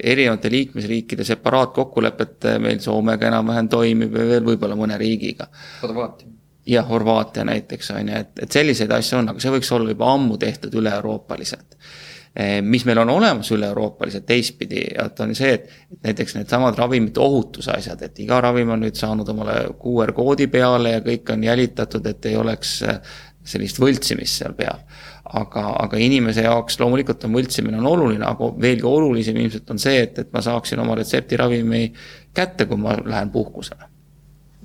[0.04, 5.48] erinevate liikmesriikide separaatkokkulepete meil Soomega enam-vähem toimib ja veel võib-olla mõne riigiga.
[5.84, 6.37] Horvaatia
[6.68, 10.12] ja Horvaatia näiteks on ju, et, et selliseid asju on, aga see võiks olla juba
[10.14, 11.78] ammu tehtud üle-euroopaliselt.
[12.38, 17.24] Eh, mis meil on olemas üle-euroopaliselt teistpidi, et on see, et, et näiteks needsamad ravimite
[17.24, 21.48] ohutuse asjad, et iga ravim on nüüd saanud omale QR koodi peale ja kõik on
[21.48, 24.84] jälitatud, et ei oleks eh, sellist võltsimist seal peal.
[25.28, 30.00] aga, aga inimese jaoks loomulikult on võltsimine on oluline, aga veelgi olulisem ilmselt on see,
[30.06, 31.84] et, et ma saaksin oma retseptiravimi
[32.36, 33.97] kätte, kui ma lähen puhkusele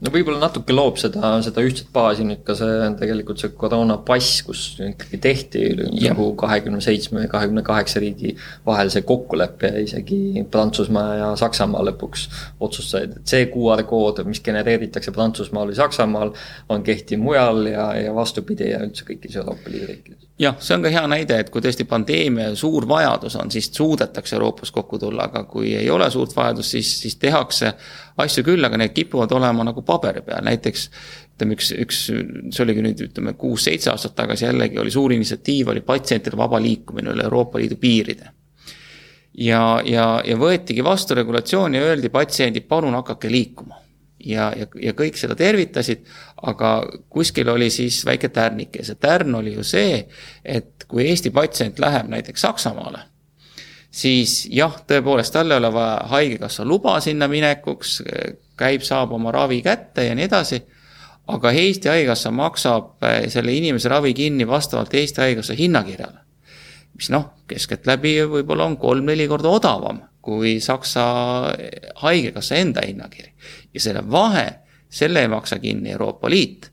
[0.03, 4.65] no võib-olla natuke loob seda, seda ühtset baasi nüüd ka see tegelikult see koroonapass, kus
[4.83, 8.35] ikkagi tehti nagu kahekümne seitsme ja kahekümne kaheksa riigi
[8.67, 12.27] vahel see kokkulepe ja isegi Prantsusmaa ja Saksamaa lõpuks
[12.63, 16.35] otsustasid, et see QR kood, mis genereeritakse Prantsusmaal või Saksamaal,
[16.73, 20.85] on kehtiv mujal ja, ja vastupidi ja üldse kõikides Euroopa Liidu riikides jah, see on
[20.85, 25.29] ka hea näide, et kui tõesti pandeemia suur vajadus on, siis suudetakse Euroopas kokku tulla,
[25.31, 27.73] aga kui ei ole suurt vajadust, siis, siis tehakse
[28.23, 30.89] asju küll, aga need kipuvad olema nagu paberi peal, näiteks
[31.33, 32.01] ütleme, üks, üks,
[32.55, 37.15] see oligi nüüd ütleme kuus-seitse aastat tagasi jällegi oli suur initsiatiiv, oli patsientide vaba liikumine
[37.15, 38.33] üle Euroopa Liidu piiride.
[39.39, 43.82] ja, ja, ja võetigi vastu regulatsioon ja öeldi patsiendid, palun hakake liikuma
[44.27, 46.05] ja, ja, ja kõik seda tervitasid,
[46.43, 46.75] aga
[47.13, 50.05] kuskil oli siis väike tärnike ja see tärn oli ju see,
[50.45, 53.07] et kui Eesti patsient läheb näiteks Saksamaale,
[53.91, 58.03] siis jah, tõepoolest, tal ei ole vaja haigekassa luba sinna minekuks,
[58.59, 60.63] käib, saab oma ravi kätte ja nii edasi
[61.31, 66.19] aga Eesti Haigekassa maksab eh, selle inimese ravi kinni vastavalt Eesti Haigekassa hinnakirjale.
[66.93, 71.05] mis noh, keskeltläbi võib-olla on kolm-neli korda odavam kui Saksa
[72.03, 73.33] Haigekassa enda hinnakiri.
[73.75, 74.47] Ja selle vahe,
[74.91, 76.71] selle ei maksa kinni Euroopa Liit,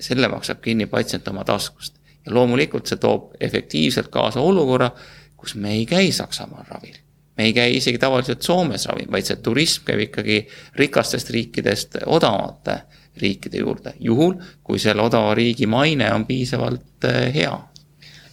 [0.00, 1.98] selle maksab kinni patsient oma taskust.
[2.26, 4.90] ja loomulikult see toob efektiivselt kaasa olukorra,
[5.36, 6.94] kus me ei käi Saksamaal ravil.
[7.36, 10.36] Me ei käi isegi tavaliselt Soomes ravim, vaid see turism käib ikkagi
[10.78, 12.76] rikastest riikidest odavamate
[13.18, 17.56] riikide juurde, juhul kui selle odava riigi maine on piisavalt eh, hea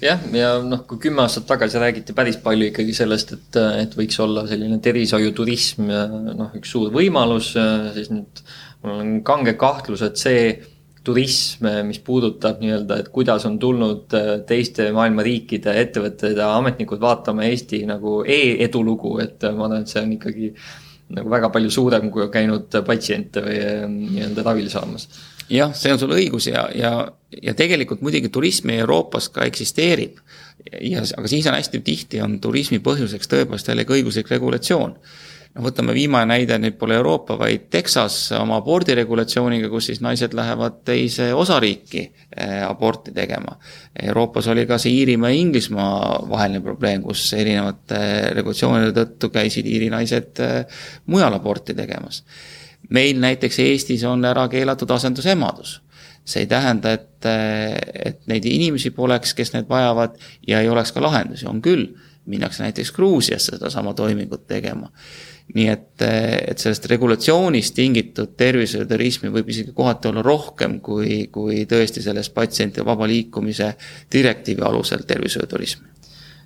[0.04, 4.20] jah, ja noh, kui kümme aastat tagasi räägiti päris palju ikkagi sellest, et, et võiks
[4.24, 7.54] olla selline tervishoiuturism noh, üks suur võimalus,
[7.96, 8.44] siis nüüd
[8.84, 10.44] mul on kange kahtlus, et see
[11.04, 14.12] turism, mis puudutab nii-öelda, et kuidas on tulnud
[14.48, 20.04] teiste maailma riikide ettevõtted ja ametnikud vaatama Eesti nagu e-edulugu, et ma arvan, et see
[20.04, 20.54] on ikkagi
[21.18, 25.08] nagu väga palju suurem, kui on käinud patsiente või ehm, nii-öelda ravile saamas.
[25.50, 26.94] Jah, see on sul õigus ja, ja,
[27.42, 30.20] ja tegelikult muidugi turism Euroopas ka eksisteerib.
[30.82, 34.98] ja, aga siis on hästi tihti on turismi põhjuseks tõepoolest jällegi õiguslik regulatsioon
[35.56, 40.82] no võtame viimane näide, nüüd pole Euroopa, vaid Texas oma abordiregulatsiooniga, kus siis naised lähevad
[40.88, 43.58] teise osariiki eh, aborti tegema.
[44.04, 48.00] Euroopas oli ka see Iirimaa ja Inglismaa vaheline probleem, kus erinevate
[48.38, 50.80] regulatsioonide tõttu käisid Iiri naised eh,
[51.10, 52.24] mujal aborti tegemas.
[52.90, 55.80] Meil näiteks Eestis on ära keelatud asendusemadus.
[56.26, 57.26] See ei tähenda, et,
[58.06, 60.18] et neid inimesi poleks, kes neid vajavad
[60.48, 61.90] ja ei oleks ka lahendusi, on küll.
[62.30, 64.92] minnakse näiteks Gruusiasse sedasama toimingut tegema.
[65.54, 66.02] Nii et,
[66.52, 72.86] et sellest regulatsioonist tingitud tervishoiuturismi võib isegi kohati olla rohkem kui, kui tõesti selles patsientide
[72.86, 73.72] vaba liikumise
[74.14, 75.99] direktiivi alusel tervishoiuturismi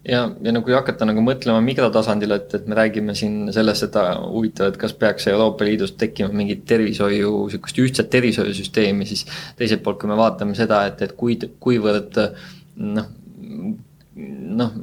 [0.07, 3.97] ja, ja no kui hakata nagu mõtlema mikrotasandil, et, et me räägime siin sellest, et
[4.33, 9.25] huvitav, et kas peaks Euroopa Liidus tekkima mingit tervishoiu, sihukest ühtset tervishoiusüsteemi, siis
[9.59, 12.19] teiselt poolt, kui me vaatame seda, et, et kuid, kuivõrd
[12.83, 13.11] noh,
[14.15, 14.73] noh,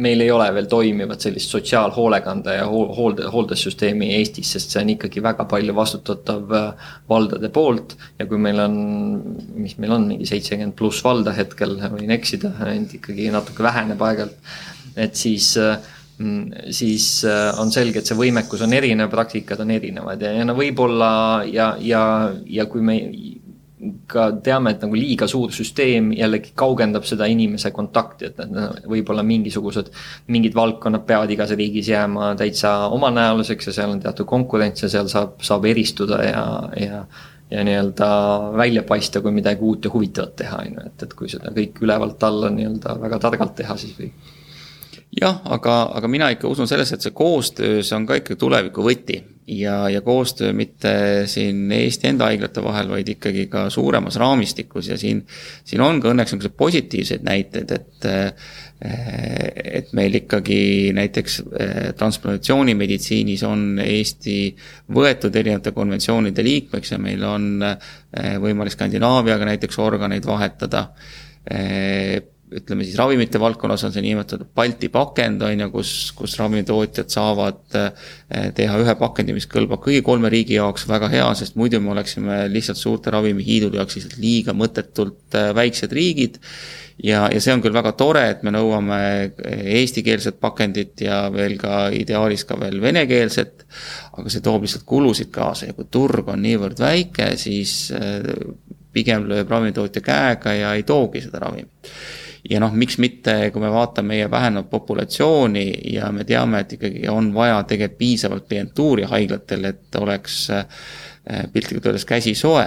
[0.00, 5.22] meil ei ole veel toimivat sellist sotsiaalhoolekande ja hoolde, hooldessüsteemi Eestis, sest see on ikkagi
[5.24, 7.96] väga palju vastutatav äh, valdade poolt.
[8.18, 8.78] ja kui meil on,
[9.58, 14.52] mis meil on, mingi seitsekümmend pluss valda hetkel, võin eksida, ainult ikkagi natuke väheneb aeg-ajalt.
[14.96, 20.24] et siis mm, siis äh, on selge, et see võimekus on erinev, praktikad on erinevad
[20.24, 21.10] ja, ja no võib-olla
[21.44, 22.02] ja, ja,
[22.48, 22.96] ja kui me
[24.10, 29.22] ka teame, et nagu liiga suur süsteem jällegi kaugendab seda inimese kontakti, et need võib-olla
[29.26, 29.90] mingisugused,
[30.34, 35.10] mingid valdkonnad peavad igas riigis jääma täitsa omanäoliseks ja seal on teatud konkurents ja seal
[35.12, 36.46] saab, saab eristuda ja,
[36.80, 37.02] ja
[37.48, 38.08] ja nii-öelda
[38.56, 41.78] välja paista, kui midagi uut ja huvitavat teha, on ju, et, et kui seda kõik
[41.80, 44.34] ülevalt alla nii-öelda väga targalt teha, siis võib
[45.16, 48.84] jah, aga, aga mina ikka usun sellesse, et see koostöö, see on ka ikka tuleviku
[48.84, 49.22] võti.
[49.48, 54.98] ja, ja koostöö mitte siin Eesti enda haiglate vahel, vaid ikkagi ka suuremas raamistikus ja
[55.00, 55.22] siin,
[55.64, 58.10] siin on ka õnneks niisuguseid positiivseid näiteid, et
[58.78, 64.52] et meil ikkagi näiteks eh, transplantatsioonimeditsiinis on Eesti
[64.94, 70.84] võetud erinevate konventsioonide liikmeks ja meil on eh, võimalik Skandinaaviaga näiteks organeid vahetada
[71.50, 72.20] eh,
[72.54, 77.76] ütleme siis ravimite valdkonnas on see niinimetatud Balti pakend, on ju, kus, kus ravimitootjad saavad
[77.76, 81.92] eh, teha ühe pakendi, mis kõlbab kõigi kolme riigi jaoks väga hea, sest muidu me
[81.94, 86.38] oleksime lihtsalt suurte ravimihiidude jaoks lihtsalt liiga mõttetult eh, väiksed riigid.
[87.04, 91.58] ja, ja see on küll väga tore, et me nõuame eh, eestikeelset pakendit ja veel
[91.60, 93.66] ka ideaalis ka veel venekeelset,
[94.16, 97.92] aga see toob lihtsalt kulusid kaasa ja kui turg on niivõrd väike, siis
[98.92, 101.92] pigem lööb ravimitootja käega ja ei toogi seda ravimit
[102.50, 107.04] ja noh, miks mitte, kui me vaatame meie vähenevat populatsiooni ja me teame, et ikkagi
[107.12, 110.82] on vaja tegelikult piisavalt klientuuri haiglatel, et oleks äh,
[111.52, 112.66] piltlikult öeldes käsi soe,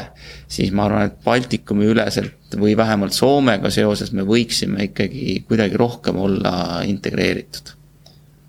[0.51, 6.19] siis ma arvan, et Baltikumi üleselt või vähemalt Soomega seoses me võiksime ikkagi kuidagi rohkem
[6.21, 7.80] olla integreeritud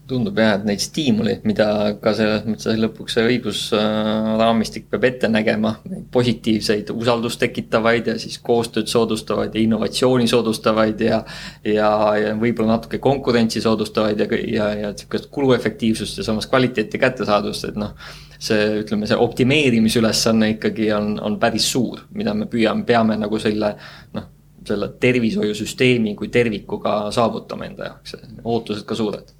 [0.08, 1.66] tundub jah, et neid stiimuleid, mida
[2.02, 5.76] ka selles mõttes lõpuks see õigusraamistik peab ette nägema,
[6.14, 11.22] positiivseid usaldust tekitavaid ja siis koostööd soodustavaid ja innovatsiooni soodustavaid ja
[11.64, 17.68] ja, ja võib-olla natuke konkurentsi soodustavaid ja, ja, ja niisugust kuluefektiivsust ja samas kvaliteeti kättesaadavust,
[17.70, 17.94] et noh,
[18.42, 23.76] see, ütleme, see optimeerimisülesanne ikkagi on, on päris suur, mida me püüame, peame nagu selle
[24.16, 24.26] noh,
[24.66, 29.30] selle tervishoiusüsteemi kui tervikuga saavutama enda jaoks, ootused ka suured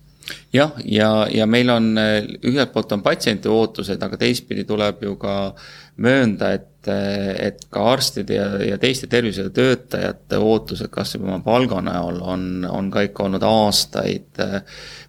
[0.53, 5.17] jah, ja, ja, ja meil on ühelt poolt on patsiendi ootused, aga teistpidi tuleb ju
[5.21, 5.37] ka
[6.03, 12.23] möönda, et, et ka arstide ja, ja teiste tervishoiutöötajate ootused, kas või oma palga näol,
[12.23, 14.41] on, on ka ikka olnud aastaid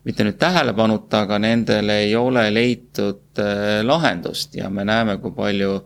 [0.04, 3.44] mitte nüüd tähelepanuta, aga nendele ei ole leitud
[3.88, 4.58] lahendust.
[4.60, 5.80] Ja me näeme, kui palju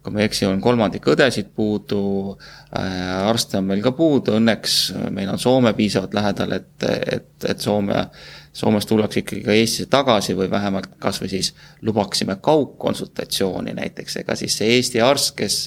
[0.00, 2.02] kui ma ei eksi, on kolmandik õdesid puudu,
[2.72, 4.76] arste on meil ka puudu, õnneks
[5.12, 8.06] meil on Soome piisavalt lähedal, et, et, et Soome
[8.52, 11.52] Soomes tullakse ikkagi ka Eestisse tagasi või vähemalt kas või siis
[11.86, 15.58] lubaksime kaugkonsultatsiooni näiteks, ega siis see Eesti arst, kes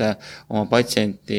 [0.50, 1.38] oma patsienti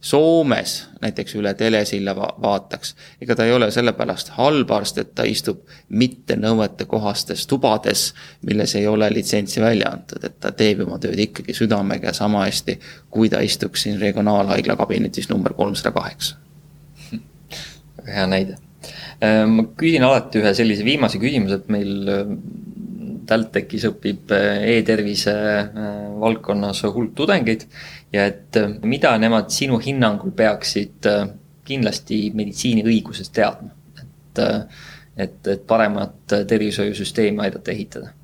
[0.00, 5.22] Soomes näiteks üle telesilla va vaataks, ega ta ei ole sellepärast halb arst, et ta
[5.22, 8.08] istub mitte nõuetekohastes tubades,
[8.42, 12.42] milles ei ole litsentsi välja antud, et ta teeb oma tööd ikkagi südamega ja sama
[12.48, 12.80] hästi,
[13.10, 16.34] kui ta istuks siin regionaalhaigla kabinetis number kolmsada kaheksa.
[18.10, 18.58] hea näide
[19.20, 22.34] ma küsin alati ühe sellise viimase küsimuse, et meil äh,
[23.30, 25.34] TalTechis õpib äh, e-tervise
[26.20, 27.66] valdkonnas hulk tudengeid
[28.14, 31.08] ja et mida nemad sinu hinnangul peaksid
[31.70, 33.70] kindlasti meditsiiniõigusest teadma,
[34.00, 34.40] et,
[35.26, 38.14] et, et paremat tervishoiusüsteemi aidata ehitada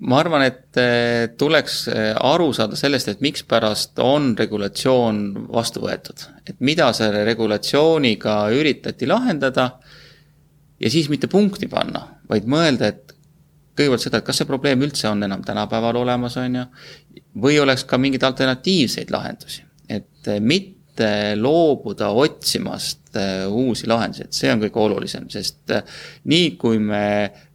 [0.00, 6.26] ma arvan, et eh, tuleks eh, aru saada sellest, et mikspärast on regulatsioon vastu võetud.
[6.46, 9.68] et mida selle regulatsiooniga üritati lahendada
[10.80, 13.12] ja siis mitte punkti panna, vaid mõelda, et
[13.76, 16.64] kõigepealt seda, et kas see probleem üldse on enam tänapäeval olemas, on ju,
[17.44, 19.62] või oleks ka mingeid alternatiivseid lahendusi.
[19.88, 20.40] et eh,
[20.92, 23.16] mitte loobuda otsimast
[23.48, 25.72] uusi lahendusi, et see on kõige olulisem, sest
[26.28, 27.02] nii kui me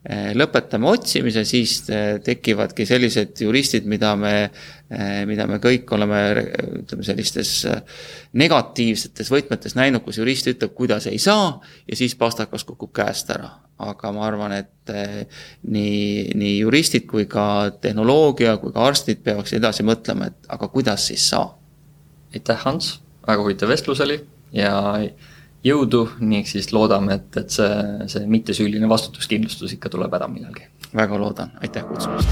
[0.08, 4.30] Eh, lõpetame otsimise, siis eh, tekivadki sellised juristid, mida me,
[4.88, 6.20] eh, mida me kõik oleme,
[6.80, 7.50] ütleme sellistes
[8.40, 13.58] negatiivsetes võtmetes näinud, kus jurist ütleb, kuidas ei saa ja siis pastakas kukub käest ära.
[13.78, 14.90] aga ma arvan, et
[15.70, 21.12] nii, nii juristid kui ka tehnoloogia kui ka arstid peaks edasi mõtlema, et aga kuidas
[21.12, 21.60] siis saab.
[22.34, 22.96] aitäh, Hans,
[23.28, 24.20] väga huvitav vestlus oli
[24.56, 24.74] ja
[25.66, 27.72] jõudu, ning siis loodame, et, et see,
[28.12, 30.70] see mittesüüline vastutuskindlustus ikka tuleb ära millalgi.
[30.96, 32.30] väga loodan, aitäh kutsumast.